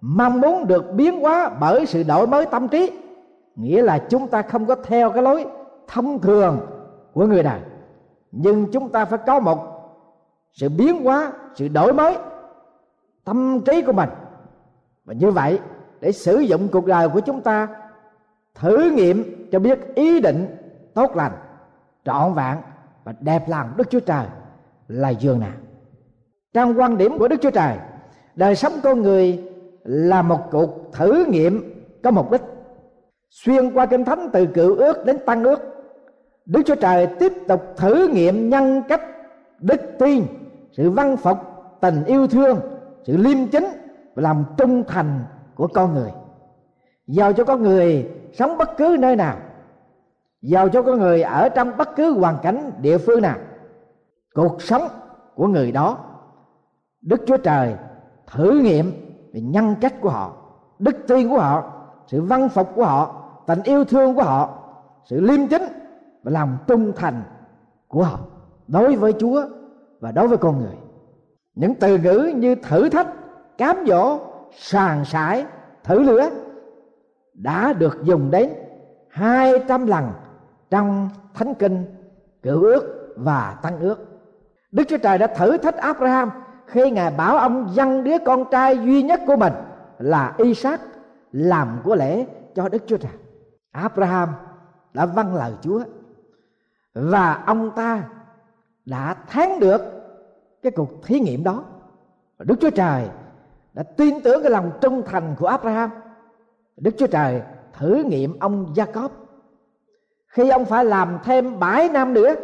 mong 0.00 0.40
muốn 0.40 0.66
được 0.66 0.92
biến 0.94 1.20
hóa 1.20 1.50
bởi 1.60 1.86
sự 1.86 2.02
đổi 2.02 2.26
mới 2.26 2.46
tâm 2.46 2.68
trí. 2.68 2.90
Nghĩa 3.56 3.82
là 3.82 3.98
chúng 3.98 4.28
ta 4.28 4.42
không 4.42 4.66
có 4.66 4.74
theo 4.74 5.10
cái 5.10 5.22
lối 5.22 5.46
thông 5.86 6.20
thường 6.20 6.60
của 7.12 7.26
người 7.26 7.42
đời 7.42 7.60
nhưng 8.36 8.66
chúng 8.72 8.88
ta 8.88 9.04
phải 9.04 9.18
có 9.26 9.40
một 9.40 9.58
sự 10.52 10.68
biến 10.68 11.04
hóa, 11.04 11.32
sự 11.54 11.68
đổi 11.68 11.92
mới 11.92 12.16
tâm 13.24 13.60
trí 13.66 13.82
của 13.82 13.92
mình. 13.92 14.08
Và 15.04 15.14
như 15.14 15.30
vậy, 15.30 15.60
để 16.00 16.12
sử 16.12 16.38
dụng 16.38 16.68
cuộc 16.68 16.86
đời 16.86 17.08
của 17.08 17.20
chúng 17.20 17.40
ta, 17.40 17.68
thử 18.54 18.90
nghiệm 18.90 19.48
cho 19.52 19.58
biết 19.58 19.94
ý 19.94 20.20
định 20.20 20.56
tốt 20.94 21.16
lành, 21.16 21.32
trọn 22.04 22.34
vẹn 22.34 22.56
và 23.04 23.14
đẹp 23.20 23.48
lòng 23.48 23.72
đức 23.76 23.90
chúa 23.90 24.00
trời 24.00 24.26
là 24.88 25.08
giường 25.08 25.40
nào. 25.40 25.52
Trong 26.52 26.80
quan 26.80 26.98
điểm 26.98 27.18
của 27.18 27.28
đức 27.28 27.36
chúa 27.42 27.50
trời, 27.50 27.76
đời 28.34 28.56
sống 28.56 28.72
con 28.82 29.02
người 29.02 29.44
là 29.84 30.22
một 30.22 30.40
cuộc 30.50 30.92
thử 30.92 31.24
nghiệm 31.28 31.84
có 32.02 32.10
mục 32.10 32.30
đích. 32.30 32.42
Xuyên 33.30 33.70
qua 33.74 33.86
kinh 33.86 34.04
thánh 34.04 34.28
từ 34.32 34.46
cựu 34.46 34.76
ước 34.76 35.04
đến 35.04 35.18
tăng 35.26 35.44
ước 35.44 35.73
đức 36.46 36.62
chúa 36.66 36.74
trời 36.74 37.06
tiếp 37.06 37.32
tục 37.48 37.62
thử 37.76 38.08
nghiệm 38.08 38.48
nhân 38.48 38.82
cách 38.88 39.00
đức 39.58 39.80
tin, 39.98 40.26
sự 40.72 40.90
văn 40.90 41.16
phục, 41.16 41.38
tình 41.80 42.04
yêu 42.04 42.26
thương, 42.26 42.60
sự 43.04 43.16
liêm 43.16 43.46
chính 43.46 43.64
và 44.14 44.22
lòng 44.22 44.44
trung 44.56 44.84
thành 44.88 45.24
của 45.54 45.66
con 45.66 45.94
người. 45.94 46.10
Giàu 47.06 47.32
cho 47.32 47.44
con 47.44 47.62
người 47.62 48.10
sống 48.32 48.58
bất 48.58 48.76
cứ 48.76 48.96
nơi 49.00 49.16
nào. 49.16 49.36
Giàu 50.42 50.68
cho 50.68 50.82
con 50.82 50.98
người 50.98 51.22
ở 51.22 51.48
trong 51.48 51.76
bất 51.76 51.96
cứ 51.96 52.12
hoàn 52.12 52.38
cảnh 52.42 52.70
địa 52.80 52.98
phương 52.98 53.22
nào. 53.22 53.36
Cuộc 54.34 54.62
sống 54.62 54.88
của 55.34 55.46
người 55.46 55.72
đó, 55.72 55.98
đức 57.02 57.20
chúa 57.26 57.36
trời 57.36 57.74
thử 58.26 58.50
nghiệm 58.50 58.92
về 59.32 59.40
nhân 59.40 59.74
cách 59.80 59.94
của 60.00 60.10
họ, 60.10 60.32
đức 60.78 60.96
tin 61.08 61.28
của 61.28 61.38
họ, 61.38 61.72
sự 62.06 62.22
văn 62.22 62.48
phục 62.48 62.68
của 62.74 62.84
họ, 62.84 63.22
tình 63.46 63.62
yêu 63.62 63.84
thương 63.84 64.14
của 64.14 64.22
họ, 64.22 64.58
sự 65.04 65.20
liêm 65.20 65.46
chính 65.46 65.62
và 66.24 66.30
lòng 66.30 66.56
trung 66.66 66.92
thành 66.96 67.22
của 67.88 68.02
họ 68.02 68.18
đối 68.68 68.96
với 68.96 69.12
chúa 69.18 69.44
và 70.00 70.12
đối 70.12 70.28
với 70.28 70.38
con 70.38 70.58
người. 70.58 70.76
Những 71.54 71.74
từ 71.74 71.98
ngữ 71.98 72.32
như 72.36 72.54
thử 72.54 72.88
thách, 72.88 73.08
cám 73.58 73.76
dỗ, 73.86 74.18
sàn 74.52 75.04
sải, 75.04 75.44
thử 75.84 75.98
lửa 75.98 76.30
đã 77.34 77.72
được 77.72 77.98
dùng 78.02 78.30
đến 78.30 78.50
hai 79.08 79.52
trăm 79.68 79.86
lần 79.86 80.10
trong 80.70 81.08
thánh 81.34 81.54
kinh 81.54 81.84
cựu 82.42 82.62
ước 82.62 83.14
và 83.16 83.58
tăng 83.62 83.80
ước. 83.80 83.98
Đức 84.72 84.84
chúa 84.88 84.98
trời 84.98 85.18
đã 85.18 85.26
thử 85.26 85.56
thách 85.56 85.76
abraham 85.76 86.30
khi 86.66 86.90
ngài 86.90 87.10
bảo 87.10 87.36
ông 87.36 87.68
dâng 87.72 88.04
đứa 88.04 88.18
con 88.26 88.44
trai 88.50 88.78
duy 88.78 89.02
nhất 89.02 89.20
của 89.26 89.36
mình 89.36 89.52
là 89.98 90.34
isaac 90.38 90.80
làm 91.32 91.80
của 91.84 91.94
lễ 91.94 92.26
cho 92.54 92.68
đức 92.68 92.82
chúa 92.86 92.96
trời. 92.96 93.12
Abraham 93.72 94.28
đã 94.94 95.06
vâng 95.06 95.34
lời 95.34 95.52
chúa 95.60 95.84
và 96.94 97.42
ông 97.46 97.70
ta 97.76 98.04
đã 98.84 99.14
thắng 99.14 99.60
được 99.60 99.80
cái 100.62 100.72
cuộc 100.72 100.90
thí 101.04 101.20
nghiệm 101.20 101.44
đó. 101.44 101.64
Đức 102.38 102.54
chúa 102.60 102.70
trời 102.70 103.08
đã 103.72 103.82
tin 103.82 104.20
tưởng 104.20 104.42
cái 104.42 104.50
lòng 104.50 104.70
trung 104.80 105.02
thành 105.06 105.36
của 105.38 105.46
abraham. 105.46 105.90
Đức 106.76 106.90
chúa 106.98 107.06
trời 107.06 107.42
thử 107.72 108.02
nghiệm 108.06 108.38
ông 108.38 108.72
jacob. 108.74 109.08
Khi 110.26 110.48
ông 110.48 110.64
phải 110.64 110.84
làm 110.84 111.18
thêm 111.24 111.58
bảy 111.58 111.88
năm 111.88 112.14
nữa 112.14 112.34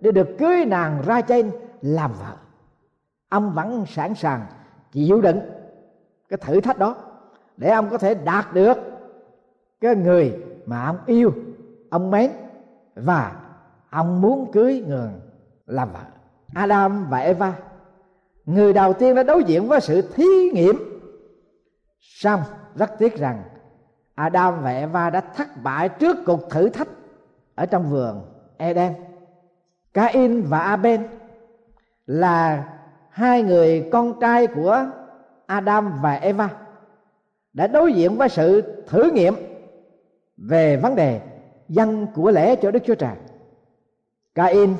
để 0.00 0.12
được 0.12 0.28
cưới 0.38 0.64
nàng 0.64 1.02
ra 1.06 1.20
trên 1.20 1.50
làm 1.82 2.12
vợ, 2.12 2.36
ông 3.28 3.52
vẫn 3.54 3.84
sẵn 3.86 4.14
sàng 4.14 4.46
chịu 4.92 5.20
đựng 5.20 5.40
cái 6.28 6.36
thử 6.36 6.60
thách 6.60 6.78
đó 6.78 6.96
để 7.56 7.70
ông 7.70 7.90
có 7.90 7.98
thể 7.98 8.14
đạt 8.14 8.54
được 8.54 8.78
cái 9.80 9.96
người 9.96 10.42
mà 10.66 10.86
ông 10.86 10.98
yêu, 11.06 11.32
ông 11.90 12.10
mến 12.10 12.30
và 12.94 13.43
ông 13.94 14.20
muốn 14.20 14.52
cưới 14.52 14.84
người 14.86 15.10
làm 15.66 15.92
vợ, 15.92 16.00
Adam 16.54 17.06
và 17.10 17.18
Eva. 17.18 17.52
Người 18.44 18.72
đầu 18.72 18.92
tiên 18.92 19.14
đã 19.14 19.22
đối 19.22 19.44
diện 19.44 19.68
với 19.68 19.80
sự 19.80 20.02
thí 20.14 20.50
nghiệm. 20.52 20.76
Xong 22.00 22.40
rất 22.74 22.98
tiếc 22.98 23.16
rằng 23.18 23.42
Adam 24.14 24.62
và 24.62 24.70
Eva 24.70 25.10
đã 25.10 25.20
thất 25.20 25.48
bại 25.62 25.88
trước 25.88 26.16
cuộc 26.26 26.50
thử 26.50 26.68
thách 26.68 26.88
ở 27.54 27.66
trong 27.66 27.90
vườn 27.90 28.22
Eden. 28.56 28.92
Cain 29.92 30.42
và 30.42 30.58
Abel 30.58 31.00
là 32.06 32.68
hai 33.10 33.42
người 33.42 33.88
con 33.92 34.20
trai 34.20 34.46
của 34.46 34.86
Adam 35.46 35.92
và 36.02 36.14
Eva 36.14 36.48
đã 37.52 37.66
đối 37.66 37.92
diện 37.92 38.16
với 38.16 38.28
sự 38.28 38.62
thử 38.86 39.10
nghiệm 39.10 39.34
về 40.36 40.76
vấn 40.76 40.96
đề 40.96 41.20
dân 41.68 42.06
của 42.14 42.30
lễ 42.30 42.56
cho 42.56 42.70
Đức 42.70 42.82
Chúa 42.86 42.94
Trời. 42.94 43.14
Cain 44.34 44.74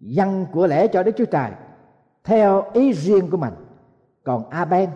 dâng 0.00 0.46
của 0.52 0.66
lễ 0.66 0.88
cho 0.88 1.02
Đức 1.02 1.12
Chúa 1.16 1.24
Trời 1.24 1.50
theo 2.24 2.64
ý 2.72 2.92
riêng 2.92 3.30
của 3.30 3.36
mình, 3.36 3.54
còn 4.24 4.50
Abel 4.50 4.88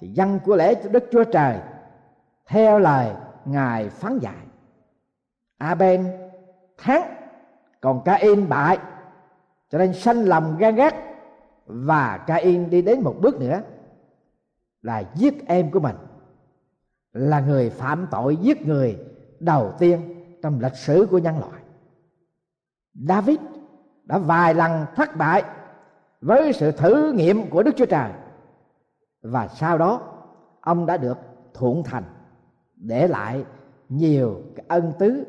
thì 0.00 0.08
dâng 0.08 0.38
của 0.44 0.56
lễ 0.56 0.74
cho 0.74 0.88
Đức 0.88 1.04
Chúa 1.12 1.24
Trời 1.24 1.58
theo 2.46 2.78
lời 2.78 3.10
ngài 3.44 3.88
phán 3.88 4.18
dạy. 4.18 4.46
Abel 5.58 6.06
thắng, 6.78 7.02
còn 7.80 8.02
Cain 8.04 8.48
bại, 8.48 8.78
cho 9.70 9.78
nên 9.78 9.92
sanh 9.92 10.24
lòng 10.24 10.56
gan 10.58 10.74
ghét 10.74 10.94
và 11.66 12.18
Cain 12.26 12.70
đi 12.70 12.82
đến 12.82 13.00
một 13.00 13.14
bước 13.20 13.40
nữa 13.40 13.60
là 14.82 15.02
giết 15.14 15.46
em 15.46 15.70
của 15.70 15.80
mình. 15.80 15.96
Là 17.12 17.40
người 17.40 17.70
phạm 17.70 18.06
tội 18.10 18.36
giết 18.36 18.66
người 18.66 18.98
đầu 19.40 19.72
tiên 19.78 20.00
trong 20.42 20.60
lịch 20.60 20.76
sử 20.76 21.06
của 21.10 21.18
nhân 21.18 21.38
loại. 21.38 21.59
David 22.94 23.38
đã 24.04 24.18
vài 24.18 24.54
lần 24.54 24.86
thất 24.96 25.16
bại 25.16 25.42
với 26.20 26.52
sự 26.52 26.72
thử 26.72 27.12
nghiệm 27.12 27.50
của 27.50 27.62
Đức 27.62 27.72
Chúa 27.76 27.86
Trời 27.86 28.10
và 29.22 29.48
sau 29.48 29.78
đó 29.78 30.00
ông 30.60 30.86
đã 30.86 30.96
được 30.96 31.18
thuận 31.54 31.82
thành 31.82 32.04
để 32.76 33.08
lại 33.08 33.44
nhiều 33.88 34.42
cái 34.56 34.64
ân 34.68 34.92
tứ 34.98 35.24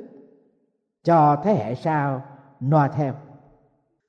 cho 1.03 1.41
thế 1.43 1.53
hệ 1.53 1.75
sau 1.75 2.21
noi 2.59 2.89
theo 2.95 3.13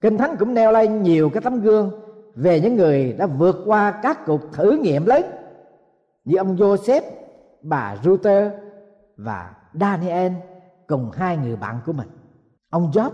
kinh 0.01 0.19
thánh 0.19 0.37
cũng 0.39 0.55
nêu 0.55 0.73
lên 0.73 1.03
nhiều 1.03 1.31
cái 1.31 1.43
tấm 1.43 1.61
gương 1.61 1.91
về 2.35 2.61
những 2.61 2.77
người 2.77 3.13
đã 3.13 3.27
vượt 3.27 3.57
qua 3.67 4.01
các 4.03 4.19
cuộc 4.27 4.53
thử 4.53 4.79
nghiệm 4.83 5.07
lớn 5.07 5.23
như 6.25 6.37
ông 6.37 6.57
Joseph, 6.57 7.03
bà 7.63 7.97
Ruther 8.05 8.53
và 9.17 9.55
Daniel 9.73 10.33
cùng 10.87 11.11
hai 11.11 11.37
người 11.37 11.57
bạn 11.57 11.81
của 11.87 11.93
mình. 11.93 12.09
Ông 12.71 12.91
Job 12.91 13.11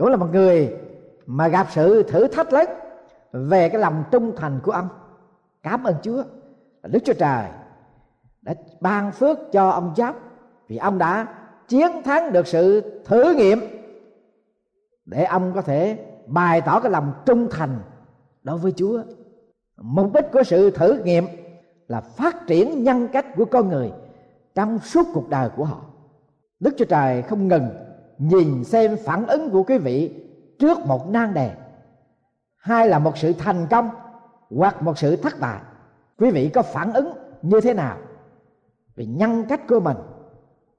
cũng 0.00 0.08
là 0.08 0.16
một 0.16 0.28
người 0.32 0.76
mà 1.26 1.48
gặp 1.48 1.66
sự 1.70 2.02
thử 2.02 2.28
thách 2.28 2.52
lớn 2.52 2.68
về 3.32 3.68
cái 3.68 3.80
lòng 3.80 4.04
trung 4.10 4.32
thành 4.36 4.60
của 4.62 4.72
ông. 4.72 4.88
Cảm 5.62 5.84
ơn 5.84 5.94
Chúa, 6.02 6.22
Đức 6.82 6.98
Chúa 7.04 7.12
Trời 7.12 7.44
đã 8.42 8.54
ban 8.80 9.12
phước 9.12 9.38
cho 9.52 9.68
ông 9.68 9.94
Giáp 9.96 10.16
vì 10.68 10.76
ông 10.76 10.98
đã 10.98 11.26
chiến 11.68 12.02
thắng 12.04 12.32
được 12.32 12.46
sự 12.46 12.82
thử 13.04 13.34
nghiệm 13.36 13.60
để 15.04 15.24
ông 15.24 15.52
có 15.54 15.62
thể 15.62 15.98
bày 16.26 16.60
tỏ 16.60 16.80
cái 16.80 16.92
lòng 16.92 17.12
trung 17.26 17.48
thành 17.50 17.80
đối 18.42 18.58
với 18.58 18.72
Chúa. 18.72 19.02
Mục 19.76 20.12
đích 20.14 20.24
của 20.32 20.42
sự 20.42 20.70
thử 20.70 21.02
nghiệm 21.04 21.24
là 21.88 22.00
phát 22.00 22.46
triển 22.46 22.84
nhân 22.84 23.08
cách 23.12 23.26
của 23.36 23.44
con 23.44 23.68
người 23.68 23.92
trong 24.54 24.78
suốt 24.78 25.06
cuộc 25.14 25.28
đời 25.28 25.48
của 25.56 25.64
họ. 25.64 25.80
Đức 26.60 26.74
Chúa 26.78 26.84
Trời 26.84 27.22
không 27.22 27.48
ngừng 27.48 27.68
nhìn 28.20 28.64
xem 28.64 28.96
phản 29.04 29.26
ứng 29.26 29.50
của 29.50 29.62
quý 29.62 29.78
vị 29.78 30.24
trước 30.58 30.78
một 30.86 31.08
nan 31.08 31.34
đề 31.34 31.50
hay 32.56 32.88
là 32.88 32.98
một 32.98 33.18
sự 33.18 33.32
thành 33.32 33.66
công 33.70 33.90
hoặc 34.50 34.82
một 34.82 34.98
sự 34.98 35.16
thất 35.16 35.40
bại. 35.40 35.60
Quý 36.18 36.30
vị 36.30 36.50
có 36.54 36.62
phản 36.62 36.92
ứng 36.92 37.12
như 37.42 37.60
thế 37.60 37.74
nào 37.74 37.96
về 38.96 39.06
nhân 39.06 39.44
cách 39.48 39.68
của 39.68 39.80
mình, 39.80 39.96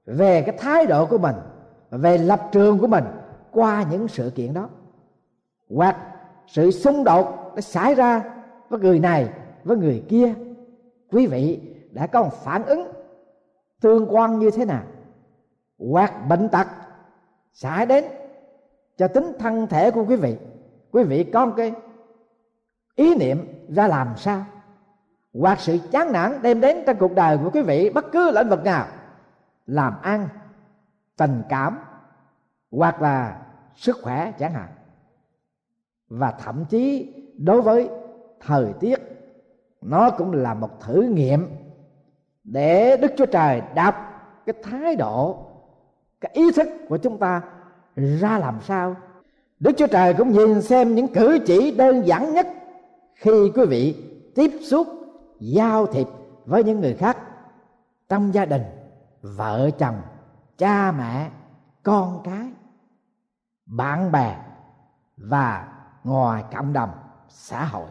về 0.06 0.42
cái 0.42 0.56
thái 0.58 0.86
độ 0.86 1.06
của 1.06 1.18
mình, 1.18 1.36
về 1.90 2.18
lập 2.18 2.48
trường 2.52 2.78
của 2.78 2.86
mình 2.86 3.04
qua 3.50 3.84
những 3.90 4.08
sự 4.08 4.30
kiện 4.34 4.54
đó. 4.54 4.68
Hoặc 5.70 5.96
sự 6.46 6.70
xung 6.70 7.04
đột 7.04 7.52
đã 7.54 7.60
xảy 7.60 7.94
ra 7.94 8.24
với 8.68 8.80
người 8.80 8.98
này 8.98 9.28
với 9.64 9.76
người 9.76 10.04
kia 10.08 10.34
quý 11.12 11.26
vị 11.26 11.60
đã 11.90 12.06
có 12.06 12.22
một 12.22 12.32
phản 12.44 12.64
ứng 12.64 12.92
tương 13.80 14.16
quan 14.16 14.38
như 14.38 14.50
thế 14.50 14.64
nào 14.64 14.82
hoặc 15.78 16.28
bệnh 16.28 16.48
tật 16.48 16.66
xảy 17.52 17.86
đến 17.86 18.04
cho 18.96 19.08
tính 19.08 19.32
thân 19.38 19.66
thể 19.66 19.90
của 19.90 20.04
quý 20.08 20.16
vị. 20.16 20.36
Quý 20.92 21.02
vị 21.02 21.24
có 21.24 21.46
một 21.46 21.52
cái 21.56 21.72
ý 22.94 23.14
niệm 23.14 23.64
ra 23.68 23.86
làm 23.88 24.16
sao? 24.16 24.44
Hoặc 25.34 25.60
sự 25.60 25.78
chán 25.90 26.12
nản 26.12 26.42
đem 26.42 26.60
đến 26.60 26.82
trong 26.86 26.96
cuộc 26.96 27.14
đời 27.14 27.38
của 27.38 27.50
quý 27.50 27.62
vị 27.62 27.90
bất 27.90 28.04
cứ 28.12 28.30
lĩnh 28.30 28.48
vực 28.48 28.64
nào. 28.64 28.86
Làm 29.66 29.94
ăn, 30.02 30.28
tình 31.16 31.42
cảm, 31.48 31.78
hoặc 32.70 33.02
là 33.02 33.42
sức 33.76 33.96
khỏe 34.02 34.32
chẳng 34.38 34.52
hạn. 34.52 34.68
Và 36.08 36.30
thậm 36.30 36.64
chí 36.64 37.14
đối 37.38 37.62
với 37.62 37.90
thời 38.40 38.72
tiết, 38.80 38.96
nó 39.80 40.10
cũng 40.10 40.32
là 40.32 40.54
một 40.54 40.80
thử 40.80 41.02
nghiệm 41.02 41.56
để 42.44 42.96
đức 42.96 43.12
chúa 43.16 43.26
trời 43.26 43.62
đọc 43.74 43.94
cái 44.46 44.54
thái 44.62 44.96
độ 44.96 45.46
cái 46.22 46.30
ý 46.34 46.52
thức 46.52 46.68
của 46.88 46.96
chúng 46.96 47.18
ta 47.18 47.42
ra 47.94 48.38
làm 48.38 48.60
sao? 48.60 48.96
Đức 49.60 49.72
chúa 49.76 49.86
trời 49.86 50.14
cũng 50.14 50.32
nhìn 50.32 50.62
xem 50.62 50.94
những 50.94 51.08
cử 51.08 51.38
chỉ 51.46 51.70
đơn 51.70 52.06
giản 52.06 52.32
nhất 52.34 52.46
khi 53.14 53.50
quý 53.54 53.64
vị 53.68 53.96
tiếp 54.34 54.50
xúc, 54.62 54.86
giao 55.40 55.86
thiệp 55.86 56.06
với 56.46 56.64
những 56.64 56.80
người 56.80 56.94
khác 56.94 57.16
trong 58.08 58.34
gia 58.34 58.44
đình, 58.44 58.62
vợ 59.22 59.70
chồng, 59.78 60.00
cha 60.58 60.92
mẹ, 60.92 61.30
con 61.82 62.20
cái, 62.24 62.48
bạn 63.66 64.12
bè 64.12 64.36
và 65.16 65.68
ngoài 66.04 66.44
cộng 66.52 66.72
đồng, 66.72 66.90
xã 67.28 67.64
hội. 67.64 67.88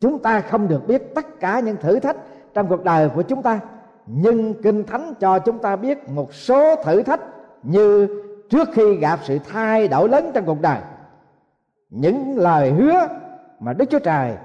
Chúng 0.00 0.22
ta 0.22 0.40
không 0.40 0.68
được 0.68 0.86
biết 0.86 1.02
tất 1.14 1.40
cả 1.40 1.60
những 1.60 1.76
thử 1.76 2.00
thách 2.00 2.16
trong 2.54 2.68
cuộc 2.68 2.84
đời 2.84 3.08
của 3.08 3.22
chúng 3.22 3.42
ta 3.42 3.60
nhưng 4.06 4.62
kinh 4.62 4.84
thánh 4.84 5.14
cho 5.20 5.38
chúng 5.38 5.58
ta 5.58 5.76
biết 5.76 6.08
một 6.08 6.34
số 6.34 6.76
thử 6.84 7.02
thách 7.02 7.20
như 7.62 8.08
trước 8.50 8.68
khi 8.72 8.96
gặp 8.96 9.18
sự 9.22 9.38
thay 9.48 9.88
đổi 9.88 10.08
lớn 10.08 10.30
trong 10.34 10.44
cuộc 10.44 10.60
đời. 10.60 10.78
Những 11.90 12.38
lời 12.38 12.70
hứa 12.70 13.08
mà 13.60 13.72
đức 13.72 13.84
chúa 13.90 13.98
trời, 13.98 14.36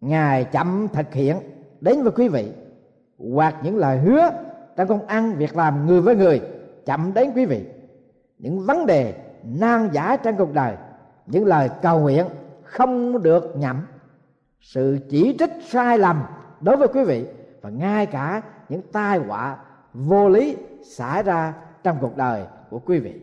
ngài 0.00 0.44
chậm 0.44 0.88
thực 0.92 1.14
hiện 1.14 1.36
đến 1.80 2.02
với 2.02 2.12
quý 2.12 2.28
vị, 2.28 2.52
hoặc 3.32 3.54
những 3.62 3.76
lời 3.76 3.98
hứa 3.98 4.30
trong 4.76 4.88
công 4.88 5.06
ăn 5.06 5.32
việc 5.32 5.56
làm 5.56 5.86
người 5.86 6.00
với 6.00 6.16
người 6.16 6.40
chậm 6.86 7.14
đến 7.14 7.30
quý 7.34 7.44
vị. 7.44 7.64
Những 8.38 8.60
vấn 8.66 8.86
đề 8.86 9.14
nan 9.44 9.88
giải 9.92 10.18
trong 10.22 10.36
cuộc 10.36 10.52
đời, 10.54 10.76
những 11.26 11.44
lời 11.44 11.70
cầu 11.82 12.00
nguyện 12.00 12.26
không 12.62 13.22
được 13.22 13.56
nhậm, 13.56 13.86
sự 14.60 14.98
chỉ 15.10 15.36
trích 15.38 15.52
sai 15.68 15.98
lầm 15.98 16.22
đối 16.60 16.76
với 16.76 16.88
quý 16.88 17.04
vị 17.04 17.26
và 17.66 17.72
ngay 17.72 18.06
cả 18.06 18.42
những 18.68 18.82
tai 18.92 19.18
họa 19.18 19.58
vô 19.94 20.28
lý 20.28 20.56
xảy 20.82 21.22
ra 21.22 21.54
trong 21.82 21.98
cuộc 22.00 22.16
đời 22.16 22.44
của 22.70 22.78
quý 22.78 22.98
vị 22.98 23.20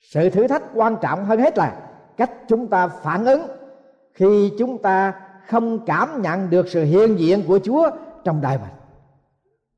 sự 0.00 0.30
thử 0.30 0.48
thách 0.48 0.62
quan 0.74 0.96
trọng 1.02 1.24
hơn 1.24 1.40
hết 1.40 1.58
là 1.58 1.90
cách 2.16 2.30
chúng 2.48 2.68
ta 2.68 2.88
phản 2.88 3.24
ứng 3.24 3.42
khi 4.14 4.52
chúng 4.58 4.82
ta 4.82 5.14
không 5.46 5.86
cảm 5.86 6.22
nhận 6.22 6.50
được 6.50 6.68
sự 6.68 6.84
hiện 6.84 7.18
diện 7.18 7.42
của 7.46 7.58
Chúa 7.64 7.90
trong 8.24 8.40
đời 8.40 8.58
mình. 8.58 8.74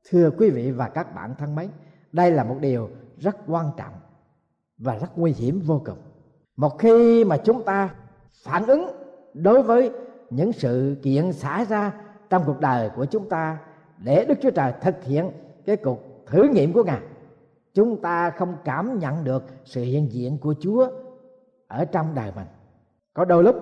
Thưa 0.09 0.31
quý 0.37 0.49
vị 0.49 0.71
và 0.71 0.89
các 0.89 1.15
bạn 1.15 1.35
thân 1.37 1.55
mến, 1.55 1.69
đây 2.11 2.31
là 2.31 2.43
một 2.43 2.57
điều 2.59 2.89
rất 3.17 3.35
quan 3.47 3.65
trọng 3.77 3.93
và 4.77 4.95
rất 4.95 5.17
nguy 5.17 5.31
hiểm 5.31 5.61
vô 5.65 5.81
cùng. 5.85 5.97
Một 6.55 6.79
khi 6.79 7.23
mà 7.23 7.37
chúng 7.37 7.63
ta 7.63 7.89
phản 8.43 8.65
ứng 8.65 8.87
đối 9.33 9.63
với 9.63 9.91
những 10.29 10.53
sự 10.53 10.97
kiện 11.03 11.33
xảy 11.33 11.65
ra 11.65 11.91
trong 12.33 12.43
cuộc 12.45 12.59
đời 12.59 12.89
của 12.95 13.05
chúng 13.05 13.29
ta 13.29 13.57
để 13.97 14.25
Đức 14.25 14.35
Chúa 14.41 14.51
Trời 14.51 14.73
thực 14.81 15.03
hiện 15.03 15.31
cái 15.65 15.77
cuộc 15.77 15.99
thử 16.25 16.43
nghiệm 16.43 16.73
của 16.73 16.83
Ngài, 16.83 17.01
chúng 17.73 18.01
ta 18.01 18.29
không 18.29 18.55
cảm 18.63 18.99
nhận 18.99 19.23
được 19.23 19.43
sự 19.65 19.83
hiện 19.83 20.11
diện 20.11 20.37
của 20.37 20.55
Chúa 20.59 20.87
ở 21.67 21.85
trong 21.85 22.15
đời 22.15 22.31
mình. 22.35 22.47
Có 23.13 23.25
đôi 23.25 23.43
lúc 23.43 23.55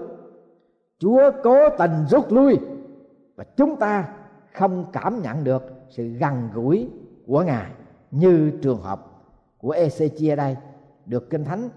Chúa 1.00 1.32
cố 1.44 1.70
tình 1.78 2.06
rút 2.10 2.32
lui 2.32 2.60
và 3.36 3.44
chúng 3.58 3.76
ta 3.76 4.14
không 4.54 4.86
cảm 4.94 5.22
nhận 5.22 5.44
được 5.44 5.64
sự 5.90 6.08
gần 6.08 6.50
gũi 6.54 6.90
của 7.28 7.44
Ngài 7.44 7.72
như 8.12 8.52
trường 8.62 8.82
hợp 8.82 9.06
của 9.58 9.76
Ezechia 9.76 10.36
đây 10.36 10.58
được 11.06 11.30
Kinh 11.30 11.44
Thánh 11.44 11.70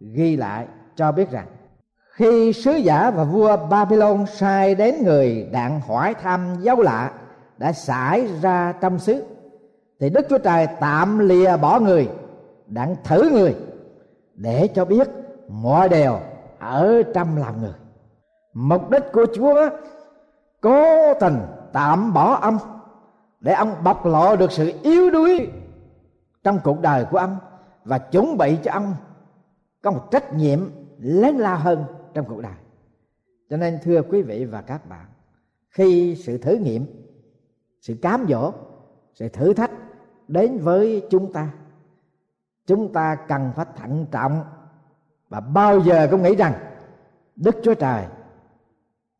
ghi 0.00 0.36
lại 0.36 0.68
cho 0.94 1.12
biết 1.12 1.30
rằng 1.30 1.46
khi 2.18 2.52
sứ 2.52 2.72
giả 2.72 3.10
và 3.10 3.24
vua 3.24 3.56
Babylon 3.70 4.26
sai 4.26 4.74
đến 4.74 4.94
người 5.04 5.48
đặng 5.52 5.80
hỏi 5.80 6.14
thăm 6.14 6.56
dấu 6.60 6.80
lạ 6.80 7.12
đã 7.58 7.72
xảy 7.72 8.26
ra 8.42 8.74
trong 8.80 8.98
xứ, 8.98 9.22
thì 10.00 10.10
Đức 10.10 10.26
Chúa 10.28 10.38
Trời 10.38 10.66
tạm 10.80 11.18
lìa 11.18 11.56
bỏ 11.56 11.80
người, 11.80 12.08
đặng 12.66 12.96
thử 13.04 13.30
người 13.30 13.54
để 14.34 14.68
cho 14.74 14.84
biết 14.84 15.08
mọi 15.48 15.88
điều 15.88 16.18
ở 16.58 17.02
trong 17.14 17.36
lòng 17.36 17.60
người. 17.60 17.74
Mục 18.52 18.90
đích 18.90 19.04
của 19.12 19.26
chúa 19.34 19.68
cố 20.60 21.14
tình 21.20 21.38
tạm 21.72 22.14
bỏ 22.14 22.34
ông 22.34 22.58
để 23.40 23.52
ông 23.52 23.74
bộc 23.84 24.06
lộ 24.06 24.36
được 24.36 24.52
sự 24.52 24.72
yếu 24.82 25.10
đuối 25.10 25.50
trong 26.44 26.58
cuộc 26.64 26.80
đời 26.80 27.04
của 27.10 27.18
ông 27.18 27.36
và 27.84 27.98
chuẩn 27.98 28.38
bị 28.38 28.58
cho 28.64 28.72
ông 28.72 28.94
có 29.82 29.90
một 29.90 30.10
trách 30.10 30.34
nhiệm 30.34 30.70
lớn 30.98 31.38
lao 31.38 31.56
hơn 31.56 31.84
trong 32.18 32.26
cuộc 32.28 32.42
đời. 32.42 32.52
Cho 33.50 33.56
nên, 33.56 33.78
thưa 33.82 34.02
quý 34.02 34.22
vị 34.22 34.44
và 34.44 34.62
các 34.62 34.88
bạn, 34.88 35.06
khi 35.68 36.16
sự 36.16 36.38
thử 36.38 36.56
nghiệm, 36.56 36.86
sự 37.80 37.94
cám 38.02 38.26
dỗ, 38.28 38.52
sự 39.14 39.28
thử 39.28 39.54
thách 39.54 39.70
đến 40.28 40.58
với 40.58 41.06
chúng 41.10 41.32
ta 41.32 41.50
chúng 42.66 42.92
ta 42.92 43.16
cần 43.28 43.52
phải 43.56 43.66
thận 43.76 44.06
trọng 44.10 44.44
và 45.28 45.40
bao 45.40 45.80
giờ 45.80 46.08
cũng 46.10 46.22
nghĩ 46.22 46.36
rằng 46.36 46.52
đức 47.36 47.56
chúa 47.62 47.74
trời 47.74 48.06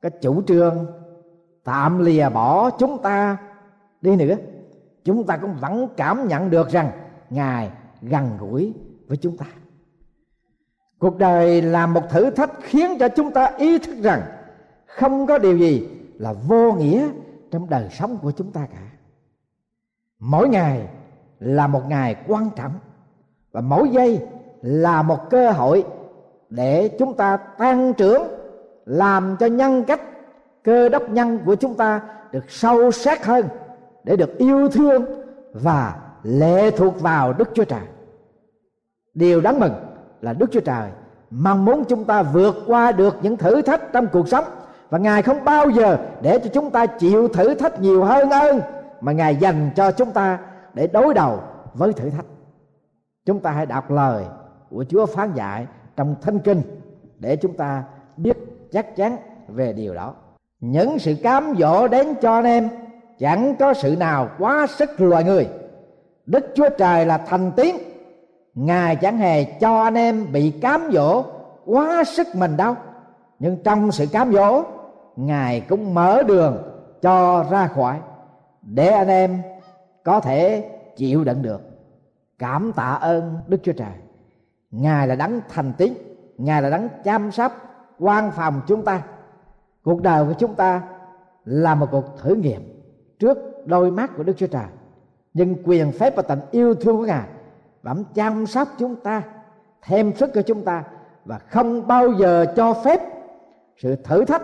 cái 0.00 0.10
chủ 0.20 0.42
trương 0.42 0.86
tạm 1.64 1.98
lìa 1.98 2.28
bỏ 2.28 2.70
chúng 2.70 3.02
ta 3.02 3.36
đi 4.00 4.16
nữa. 4.16 4.34
Chúng 5.04 5.26
ta 5.26 5.36
cũng 5.36 5.54
vẫn 5.54 5.88
cảm 5.96 6.28
nhận 6.28 6.50
được 6.50 6.68
rằng 6.68 6.90
ngài 7.30 7.70
gần 8.02 8.36
gũi 8.40 8.74
với 9.06 9.16
chúng 9.16 9.36
ta 9.36 9.46
cuộc 10.98 11.18
đời 11.18 11.62
là 11.62 11.86
một 11.86 12.10
thử 12.10 12.30
thách 12.30 12.50
khiến 12.60 12.98
cho 13.00 13.08
chúng 13.08 13.30
ta 13.30 13.52
ý 13.58 13.78
thức 13.78 13.96
rằng 14.02 14.22
không 14.86 15.26
có 15.26 15.38
điều 15.38 15.56
gì 15.56 15.88
là 16.14 16.32
vô 16.32 16.72
nghĩa 16.72 17.08
trong 17.50 17.70
đời 17.70 17.88
sống 17.90 18.18
của 18.22 18.32
chúng 18.32 18.52
ta 18.52 18.66
cả 18.72 18.80
mỗi 20.18 20.48
ngày 20.48 20.88
là 21.40 21.66
một 21.66 21.82
ngày 21.88 22.16
quan 22.28 22.50
trọng 22.56 22.72
và 23.52 23.60
mỗi 23.60 23.88
giây 23.88 24.26
là 24.62 25.02
một 25.02 25.30
cơ 25.30 25.50
hội 25.50 25.84
để 26.50 26.88
chúng 26.98 27.14
ta 27.14 27.36
tăng 27.36 27.94
trưởng, 27.94 28.22
làm 28.86 29.36
cho 29.40 29.46
nhân 29.46 29.84
cách, 29.84 30.00
cơ 30.64 30.88
đốc 30.88 31.10
nhân 31.10 31.38
của 31.46 31.54
chúng 31.54 31.74
ta 31.74 32.00
được 32.32 32.50
sâu 32.50 32.90
sắc 32.90 33.26
hơn 33.26 33.48
để 34.04 34.16
được 34.16 34.38
yêu 34.38 34.68
thương 34.68 35.04
và 35.52 36.00
lệ 36.22 36.70
thuộc 36.70 37.00
vào 37.00 37.32
Đức 37.32 37.48
Chúa 37.54 37.64
Trời. 37.64 37.86
Điều 39.14 39.40
đáng 39.40 39.60
mừng 39.60 39.72
là 40.20 40.32
Đức 40.32 40.46
Chúa 40.52 40.60
Trời, 40.60 40.90
mong 41.30 41.64
muốn 41.64 41.84
chúng 41.84 42.04
ta 42.04 42.22
vượt 42.22 42.56
qua 42.66 42.92
được 42.92 43.16
những 43.22 43.36
thử 43.36 43.62
thách 43.62 43.92
trong 43.92 44.06
cuộc 44.12 44.28
sống. 44.28 44.44
Và 44.90 44.98
Ngài 44.98 45.22
không 45.22 45.44
bao 45.44 45.70
giờ 45.70 45.98
để 46.22 46.38
cho 46.38 46.50
chúng 46.54 46.70
ta 46.70 46.86
chịu 46.86 47.28
thử 47.28 47.54
thách 47.54 47.80
nhiều 47.80 48.04
hơn 48.04 48.30
ơn, 48.30 48.60
mà 49.00 49.12
Ngài 49.12 49.36
dành 49.36 49.70
cho 49.76 49.90
chúng 49.90 50.12
ta 50.12 50.38
để 50.74 50.86
đối 50.86 51.14
đầu 51.14 51.40
với 51.74 51.92
thử 51.92 52.10
thách. 52.10 52.26
Chúng 53.26 53.40
ta 53.40 53.50
hãy 53.50 53.66
đọc 53.66 53.90
lời 53.90 54.24
của 54.70 54.84
Chúa 54.88 55.06
phán 55.06 55.32
dạy 55.34 55.66
trong 55.96 56.14
Thánh 56.20 56.38
Kinh 56.38 56.62
để 57.18 57.36
chúng 57.36 57.56
ta 57.56 57.82
biết 58.16 58.36
chắc 58.72 58.96
chắn 58.96 59.16
về 59.48 59.72
điều 59.72 59.94
đó. 59.94 60.14
Những 60.60 60.98
sự 60.98 61.14
cám 61.22 61.54
dỗ 61.58 61.88
đến 61.88 62.14
cho 62.20 62.34
anh 62.34 62.44
em 62.44 62.68
chẳng 63.18 63.54
có 63.58 63.74
sự 63.74 63.96
nào 63.96 64.28
quá 64.38 64.66
sức 64.66 65.00
loài 65.00 65.24
người. 65.24 65.48
Đức 66.26 66.46
chúa 66.54 66.68
trời 66.78 67.06
là 67.06 67.18
thành 67.18 67.52
tiến 67.56 67.76
ngài 68.58 68.96
chẳng 68.96 69.18
hề 69.18 69.44
cho 69.44 69.82
anh 69.82 69.94
em 69.94 70.32
bị 70.32 70.50
cám 70.50 70.90
dỗ 70.92 71.24
quá 71.66 72.04
sức 72.04 72.26
mình 72.34 72.56
đâu. 72.56 72.74
Nhưng 73.38 73.56
trong 73.64 73.92
sự 73.92 74.06
cám 74.06 74.32
dỗ, 74.32 74.62
ngài 75.16 75.60
cũng 75.60 75.94
mở 75.94 76.22
đường 76.22 76.62
cho 77.02 77.44
ra 77.50 77.66
khỏi 77.66 77.98
để 78.62 78.88
anh 78.88 79.08
em 79.08 79.42
có 80.04 80.20
thể 80.20 80.70
chịu 80.96 81.24
đựng 81.24 81.42
được. 81.42 81.60
Cảm 82.38 82.72
tạ 82.72 82.92
ơn 82.92 83.38
đức 83.46 83.60
chúa 83.62 83.72
trời. 83.72 83.92
Ngài 84.70 85.06
là 85.08 85.14
đấng 85.14 85.40
thành 85.48 85.72
tín, 85.72 85.92
ngài 86.38 86.62
là 86.62 86.70
đấng 86.70 86.88
chăm 87.04 87.32
sóc, 87.32 87.52
quan 87.98 88.30
phòng 88.30 88.60
chúng 88.66 88.84
ta. 88.84 89.02
Cuộc 89.82 90.02
đời 90.02 90.24
của 90.24 90.34
chúng 90.38 90.54
ta 90.54 90.82
là 91.44 91.74
một 91.74 91.86
cuộc 91.90 92.04
thử 92.22 92.34
nghiệm 92.34 92.82
trước 93.18 93.66
đôi 93.66 93.90
mắt 93.90 94.10
của 94.16 94.22
đức 94.22 94.34
chúa 94.36 94.46
trời. 94.46 94.66
Nhưng 95.34 95.56
quyền 95.64 95.92
phép 95.92 96.16
và 96.16 96.22
tình 96.22 96.40
yêu 96.50 96.74
thương 96.74 96.96
của 96.96 97.04
ngài 97.04 97.28
bẩm 97.82 98.04
chăm 98.14 98.46
sóc 98.46 98.68
chúng 98.78 98.96
ta, 98.96 99.22
thêm 99.82 100.14
sức 100.14 100.30
cho 100.34 100.42
chúng 100.42 100.64
ta 100.64 100.84
và 101.24 101.38
không 101.38 101.86
bao 101.86 102.12
giờ 102.12 102.46
cho 102.56 102.74
phép 102.74 103.00
sự 103.76 103.96
thử 103.96 104.24
thách, 104.24 104.42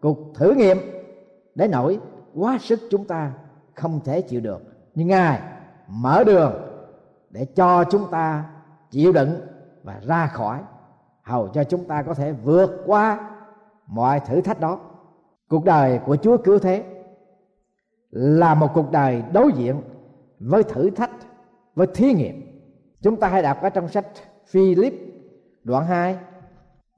cuộc 0.00 0.18
thử 0.34 0.52
nghiệm 0.52 0.78
để 1.54 1.68
nổi 1.68 2.00
quá 2.34 2.58
sức 2.60 2.80
chúng 2.90 3.04
ta 3.04 3.32
không 3.74 4.00
thể 4.04 4.22
chịu 4.22 4.40
được. 4.40 4.62
Nhưng 4.94 5.08
ngài 5.08 5.40
mở 5.88 6.24
đường 6.24 6.52
để 7.30 7.44
cho 7.44 7.84
chúng 7.84 8.10
ta 8.10 8.44
chịu 8.90 9.12
đựng 9.12 9.40
và 9.82 10.00
ra 10.06 10.26
khỏi. 10.26 10.60
Hầu 11.22 11.48
cho 11.48 11.64
chúng 11.64 11.84
ta 11.84 12.02
có 12.02 12.14
thể 12.14 12.32
vượt 12.32 12.82
qua 12.86 13.30
mọi 13.86 14.20
thử 14.20 14.40
thách 14.40 14.60
đó. 14.60 14.78
Cuộc 15.48 15.64
đời 15.64 16.00
của 16.06 16.16
chúa 16.16 16.36
cứu 16.36 16.58
thế 16.58 16.84
là 18.10 18.54
một 18.54 18.68
cuộc 18.74 18.90
đời 18.92 19.22
đối 19.32 19.52
diện 19.52 19.82
với 20.38 20.62
thử 20.62 20.90
thách, 20.90 21.10
với 21.74 21.86
thí 21.94 22.12
nghiệm 22.12 22.53
chúng 23.04 23.20
ta 23.20 23.28
hãy 23.28 23.42
đọc 23.42 23.62
ở 23.62 23.70
trong 23.70 23.88
sách 23.88 24.06
Philip, 24.46 24.94
đoạn 25.64 25.86
2 25.86 26.16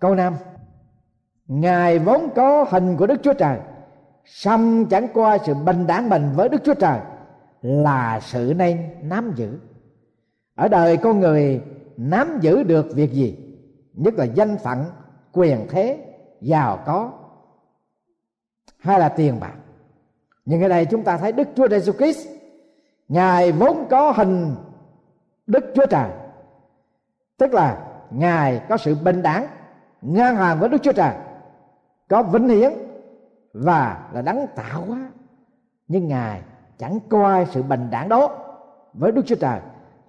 câu 0.00 0.14
5 0.14 0.34
Ngài 1.46 1.98
vốn 1.98 2.28
có 2.36 2.66
hình 2.70 2.96
của 2.96 3.06
Đức 3.06 3.16
Chúa 3.22 3.32
Trời, 3.32 3.58
song 4.24 4.86
chẳng 4.90 5.08
qua 5.14 5.38
sự 5.46 5.54
bình 5.54 5.86
đẳng 5.86 6.08
mình 6.08 6.30
với 6.34 6.48
Đức 6.48 6.58
Chúa 6.64 6.74
Trời 6.74 6.98
là 7.62 8.20
sự 8.22 8.54
nên 8.56 8.90
nắm 9.02 9.32
giữ. 9.36 9.58
Ở 10.54 10.68
đời 10.68 10.96
con 10.96 11.20
người, 11.20 11.62
nắm 11.96 12.38
giữ 12.40 12.62
được 12.62 12.86
việc 12.94 13.12
gì? 13.12 13.36
Nhất 13.94 14.14
là 14.14 14.24
danh 14.24 14.56
phận, 14.58 14.84
quyền 15.32 15.66
thế, 15.70 15.98
giàu 16.40 16.82
có, 16.86 17.12
hay 18.78 19.00
là 19.00 19.08
tiền 19.08 19.40
bạc. 19.40 19.54
Nhưng 20.44 20.62
ở 20.62 20.68
đây 20.68 20.84
chúng 20.84 21.02
ta 21.02 21.16
thấy 21.16 21.32
đức 21.32 21.48
chúa 21.56 21.66
Jesus 21.66 21.92
christ, 21.92 22.28
ngài 23.08 23.52
vốn 23.52 23.86
có 23.90 24.12
hình 24.16 24.54
đức 25.46 25.64
chúa 25.74 25.86
trời. 25.86 26.10
Tức 27.36 27.54
là 27.54 27.86
ngài 28.10 28.62
có 28.68 28.76
sự 28.76 28.94
bình 28.94 29.22
đẳng, 29.22 29.46
ngang 30.02 30.36
hàng 30.36 30.58
với 30.60 30.68
đức 30.68 30.78
chúa 30.82 30.92
trời, 30.92 31.14
có 32.08 32.22
vinh 32.22 32.48
hiển 32.48 32.72
và 33.52 34.08
là 34.12 34.22
đấng 34.22 34.46
tạo 34.56 34.84
hóa. 34.84 35.10
Nhưng 35.88 36.08
ngài 36.08 36.42
chẳng 36.78 36.98
coi 37.08 37.46
sự 37.46 37.62
bình 37.62 37.88
đẳng 37.90 38.08
đó 38.08 38.38
với 38.92 39.12
đức 39.12 39.22
chúa 39.26 39.34
trời 39.34 39.60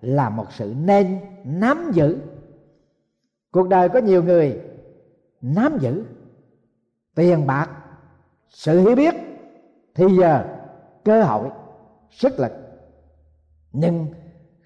là 0.01 0.29
một 0.29 0.45
sự 0.51 0.73
nên 0.77 1.19
nắm 1.43 1.91
giữ. 1.93 2.17
Cuộc 3.51 3.67
đời 3.67 3.89
có 3.89 3.99
nhiều 3.99 4.23
người 4.23 4.61
nắm 5.41 5.77
giữ 5.79 6.03
tiền 7.15 7.47
bạc, 7.47 7.69
sự 8.49 8.79
hiểu 8.79 8.95
biết, 8.95 9.15
thì 9.95 10.05
giờ 10.19 10.45
cơ 11.05 11.23
hội, 11.23 11.49
sức 12.11 12.39
lực. 12.39 12.51
Nhưng 13.71 14.07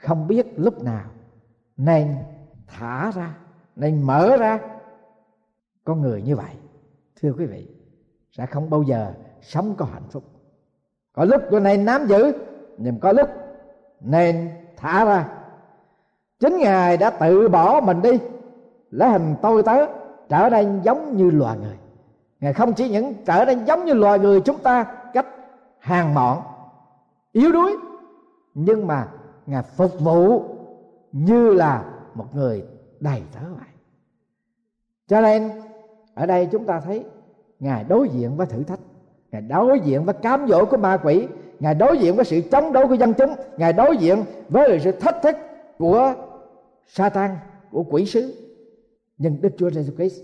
không 0.01 0.27
biết 0.27 0.47
lúc 0.55 0.83
nào 0.83 1.05
nên 1.77 2.15
thả 2.67 3.11
ra, 3.15 3.33
nên 3.75 4.01
mở 4.01 4.37
ra. 4.37 4.59
Con 5.83 6.01
người 6.01 6.21
như 6.21 6.35
vậy, 6.35 6.55
thưa 7.21 7.33
quý 7.37 7.45
vị, 7.45 7.67
sẽ 8.31 8.45
không 8.45 8.69
bao 8.69 8.83
giờ 8.83 9.13
sống 9.41 9.75
có 9.77 9.85
hạnh 9.85 10.09
phúc. 10.09 10.23
Có 11.13 11.25
lúc 11.25 11.41
tôi 11.51 11.61
nên 11.61 11.85
nắm 11.85 12.05
giữ, 12.07 12.31
nhưng 12.77 12.99
có 12.99 13.11
lúc 13.11 13.29
nên 13.99 14.49
thả 14.77 15.05
ra. 15.05 15.29
Chính 16.39 16.57
ngài 16.57 16.97
đã 16.97 17.09
tự 17.09 17.49
bỏ 17.49 17.81
mình 17.81 18.01
đi, 18.01 18.19
lấy 18.91 19.09
hình 19.09 19.35
tôi 19.41 19.63
tớ 19.63 19.85
trở 20.29 20.49
nên 20.49 20.81
giống 20.83 21.17
như 21.17 21.31
loài 21.31 21.57
người. 21.57 21.77
Ngài 22.39 22.53
không 22.53 22.73
chỉ 22.73 22.89
những 22.89 23.13
trở 23.25 23.45
nên 23.45 23.65
giống 23.65 23.85
như 23.85 23.93
loài 23.93 24.19
người 24.19 24.41
chúng 24.41 24.57
ta 24.57 24.83
cách 25.13 25.27
hàng 25.79 26.13
mọn, 26.13 26.41
yếu 27.31 27.51
đuối, 27.51 27.77
nhưng 28.53 28.87
mà 28.87 29.07
ngài 29.45 29.63
phục 29.63 29.99
vụ 29.99 30.43
như 31.11 31.53
là 31.53 31.85
một 32.15 32.35
người 32.35 32.63
đầy 32.99 33.21
tớ 33.33 33.39
vậy 33.57 33.71
cho 35.11 35.21
nên, 35.21 35.51
ở 36.13 36.25
đây 36.25 36.45
chúng 36.51 36.65
ta 36.65 36.79
thấy 36.79 37.03
ngài 37.59 37.83
đối 37.83 38.09
diện 38.09 38.37
với 38.37 38.47
thử 38.47 38.63
thách, 38.63 38.79
ngài 39.31 39.41
đối 39.41 39.79
diện 39.79 40.05
với 40.05 40.13
cám 40.13 40.47
dỗ 40.47 40.65
của 40.65 40.77
ma 40.77 40.97
quỷ, 41.03 41.27
ngài 41.59 41.75
đối 41.75 41.97
diện 41.97 42.15
với 42.15 42.25
sự 42.25 42.41
chống 42.51 42.73
đối 42.73 42.87
của 42.87 42.93
dân 42.93 43.13
chúng, 43.13 43.35
ngài 43.57 43.73
đối 43.73 43.97
diện 43.97 44.23
với 44.49 44.79
sự 44.79 44.91
thách 44.91 45.21
thức 45.23 45.35
của 45.77 46.13
Satan, 46.87 47.31
của 47.71 47.83
quỷ 47.83 48.05
sứ. 48.05 48.33
Nhưng 49.17 49.41
Đức 49.41 49.49
Chúa 49.57 49.69
Jesus 49.69 49.95
Christ, 49.95 50.21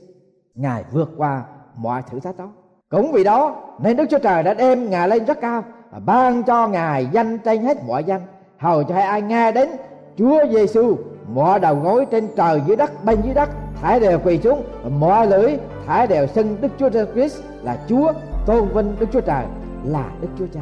ngài 0.56 0.84
vượt 0.92 1.10
qua 1.18 1.46
mọi 1.76 2.02
thử 2.10 2.20
thách 2.20 2.38
đó. 2.38 2.52
Cũng 2.90 3.12
vì 3.12 3.24
đó, 3.24 3.64
nên 3.82 3.98
Đức 3.98 4.06
Chúa 4.10 4.20
Trời 4.20 4.44
đã 4.44 4.54
đem 4.54 4.90
ngài 4.90 5.10
lên 5.10 5.26
rất 5.26 5.42
cao 5.42 5.64
và 5.92 6.00
ban 6.00 6.44
cho 6.44 6.68
ngài 6.68 7.08
danh 7.12 7.38
trên 7.38 7.62
hết 7.62 7.78
mọi 7.88 8.04
danh 8.04 8.22
hầu 8.60 8.84
cho 8.84 8.96
ai 8.96 9.22
nghe 9.22 9.52
đến 9.52 9.70
Chúa 10.18 10.40
Giêsu 10.52 10.98
mọi 11.34 11.60
đầu 11.60 11.76
gối 11.76 12.06
trên 12.12 12.28
trời 12.36 12.62
dưới 12.68 12.76
đất, 12.76 13.06
bên 13.06 13.22
dưới 13.24 13.34
đất, 13.34 13.50
thải 13.82 14.00
đều 14.00 14.20
quỳ 14.20 14.40
xuống 14.44 14.64
mọi 15.00 15.28
lưỡi, 15.28 15.58
thải 15.88 16.08
đều 16.08 16.28
xưng 16.28 16.58
Đức 16.62 16.68
Chúa 16.80 16.90
Jesus 16.90 17.14
Christ 17.14 17.42
là 17.64 17.78
Chúa 17.90 18.14
tôn 18.46 18.68
vinh 18.68 18.96
Đức 19.00 19.06
Chúa 19.14 19.22
Trời, 19.22 19.46
là 19.84 20.06
Đức 20.22 20.28
Chúa 20.40 20.46
Cha. 20.54 20.62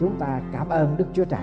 Chúng 0.00 0.16
ta 0.18 0.40
cảm 0.52 0.68
ơn 0.68 0.94
Đức 0.98 1.04
Chúa 1.14 1.24
Trời 1.24 1.40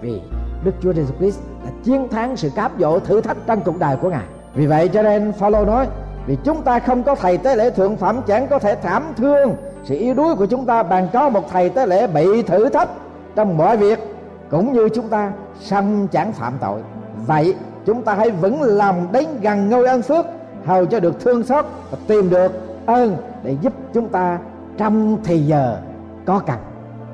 vì 0.00 0.20
Đức 0.64 0.74
Chúa 0.82 0.92
Jesus 0.92 1.18
Christ 1.18 1.40
đã 1.64 1.70
chiến 1.84 2.08
thắng 2.08 2.36
sự 2.36 2.50
cám 2.56 2.70
dỗ 2.78 2.98
thử 2.98 3.20
thách 3.20 3.36
trong 3.46 3.60
cuộc 3.64 3.78
đời 3.78 3.96
của 3.96 4.10
Ngài. 4.10 4.24
Vì 4.54 4.66
vậy 4.66 4.88
cho 4.88 5.02
nên 5.02 5.32
Phaolô 5.32 5.64
nói, 5.64 5.86
vì 6.26 6.36
chúng 6.44 6.62
ta 6.62 6.78
không 6.78 7.02
có 7.02 7.14
thầy 7.14 7.38
tế 7.38 7.56
lễ 7.56 7.70
thượng 7.70 7.96
phẩm, 7.96 8.20
chẳng 8.26 8.46
có 8.48 8.58
thể 8.58 8.74
thảm 8.74 9.02
thương 9.16 9.56
sự 9.84 9.96
yếu 9.96 10.14
đuối 10.14 10.34
của 10.34 10.46
chúng 10.46 10.66
ta 10.66 10.82
bằng 10.82 11.08
có 11.12 11.28
một 11.28 11.50
thầy 11.52 11.68
tế 11.70 11.86
lễ 11.86 12.06
bị 12.06 12.42
thử 12.42 12.68
thách 12.68 12.88
trong 13.36 13.56
mọi 13.56 13.76
việc 13.76 14.13
cũng 14.50 14.72
như 14.72 14.88
chúng 14.88 15.08
ta 15.08 15.32
song 15.60 16.08
chẳng 16.08 16.32
phạm 16.32 16.52
tội, 16.60 16.80
vậy 17.26 17.54
chúng 17.86 18.02
ta 18.02 18.14
hãy 18.14 18.30
vững 18.30 18.62
lòng 18.62 19.06
đến 19.12 19.26
gần 19.42 19.70
ngôi 19.70 19.86
ân 19.86 20.02
phước, 20.02 20.26
hầu 20.64 20.86
cho 20.86 21.00
được 21.00 21.20
thương 21.20 21.42
xót 21.42 21.64
và 21.90 21.98
tìm 22.06 22.30
được 22.30 22.52
ơn 22.86 23.16
để 23.42 23.56
giúp 23.60 23.72
chúng 23.94 24.08
ta 24.08 24.38
trong 24.76 25.18
thì 25.24 25.38
giờ 25.38 25.78
có 26.24 26.38
cần. 26.38 26.58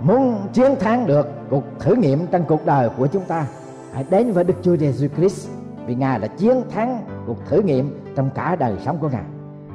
Muốn 0.01 0.39
chiến 0.53 0.77
thắng 0.81 1.07
được 1.07 1.29
cuộc 1.51 1.65
thử 1.79 1.95
nghiệm 1.95 2.27
trong 2.27 2.45
cuộc 2.49 2.67
đời 2.67 2.89
của 2.99 3.07
chúng 3.07 3.25
ta, 3.25 3.47
hãy 3.93 4.05
đến 4.11 4.33
với 4.33 4.45
Đức 4.45 4.55
Chúa 4.63 4.77
Giêsu 4.77 5.07
Christ, 5.17 5.49
vì 5.87 5.95
Ngài 5.95 6.19
đã 6.19 6.27
chiến 6.27 6.63
thắng 6.71 7.01
cuộc 7.27 7.47
thử 7.49 7.63
nghiệm 7.63 8.01
trong 8.17 8.31
cả 8.35 8.57
đời 8.57 8.75
sống 8.85 8.99
của 9.01 9.09
Ngài. 9.09 9.25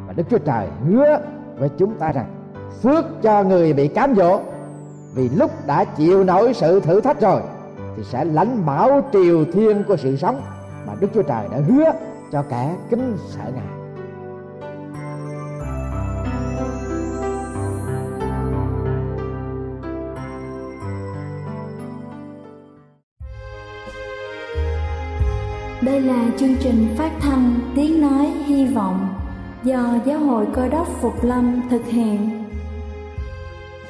Và 0.08 0.14
Đức 0.14 0.24
Chúa 0.30 0.38
Trời 0.38 0.68
hứa 0.88 1.20
với 1.58 1.70
chúng 1.78 1.94
ta 1.94 2.12
rằng 2.12 2.26
phước 2.82 3.06
cho 3.22 3.44
người 3.44 3.74
bị 3.74 3.88
cám 3.88 4.16
dỗ 4.16 4.40
vì 5.16 5.30
lúc 5.30 5.52
đã 5.68 5.84
chịu 5.84 6.24
nổi 6.24 6.54
sự 6.54 6.80
thử 6.80 7.02
thách 7.02 7.22
rồi, 7.22 7.42
thì 7.98 8.04
sẽ 8.04 8.26
lãnh 8.26 8.66
bảo 8.66 9.10
triều 9.14 9.46
thiên 9.54 9.84
của 9.88 9.98
sự 9.98 10.18
sống 10.18 10.42
mà 10.88 10.94
Đức 11.00 11.08
Chúa 11.14 11.22
Trời 11.22 11.48
đã 11.52 11.58
hứa 11.68 11.92
cho 12.32 12.44
kẻ 12.50 12.76
kính 12.90 13.18
sợ 13.30 13.44
Ngài. 13.56 13.66
Đây 25.82 26.02
là 26.02 26.26
chương 26.38 26.56
trình 26.60 26.96
phát 26.98 27.12
thanh 27.22 27.60
Tiếng 27.76 28.02
Nói 28.02 28.26
Hy 28.46 28.68
Vọng 28.68 29.08
do 29.64 29.80
Giáo 30.06 30.20
hội 30.20 30.46
Cơ 30.54 30.68
đốc 30.68 30.88
Phục 31.02 31.24
Lâm 31.24 31.62
thực 31.70 31.86
hiện. 31.86 32.45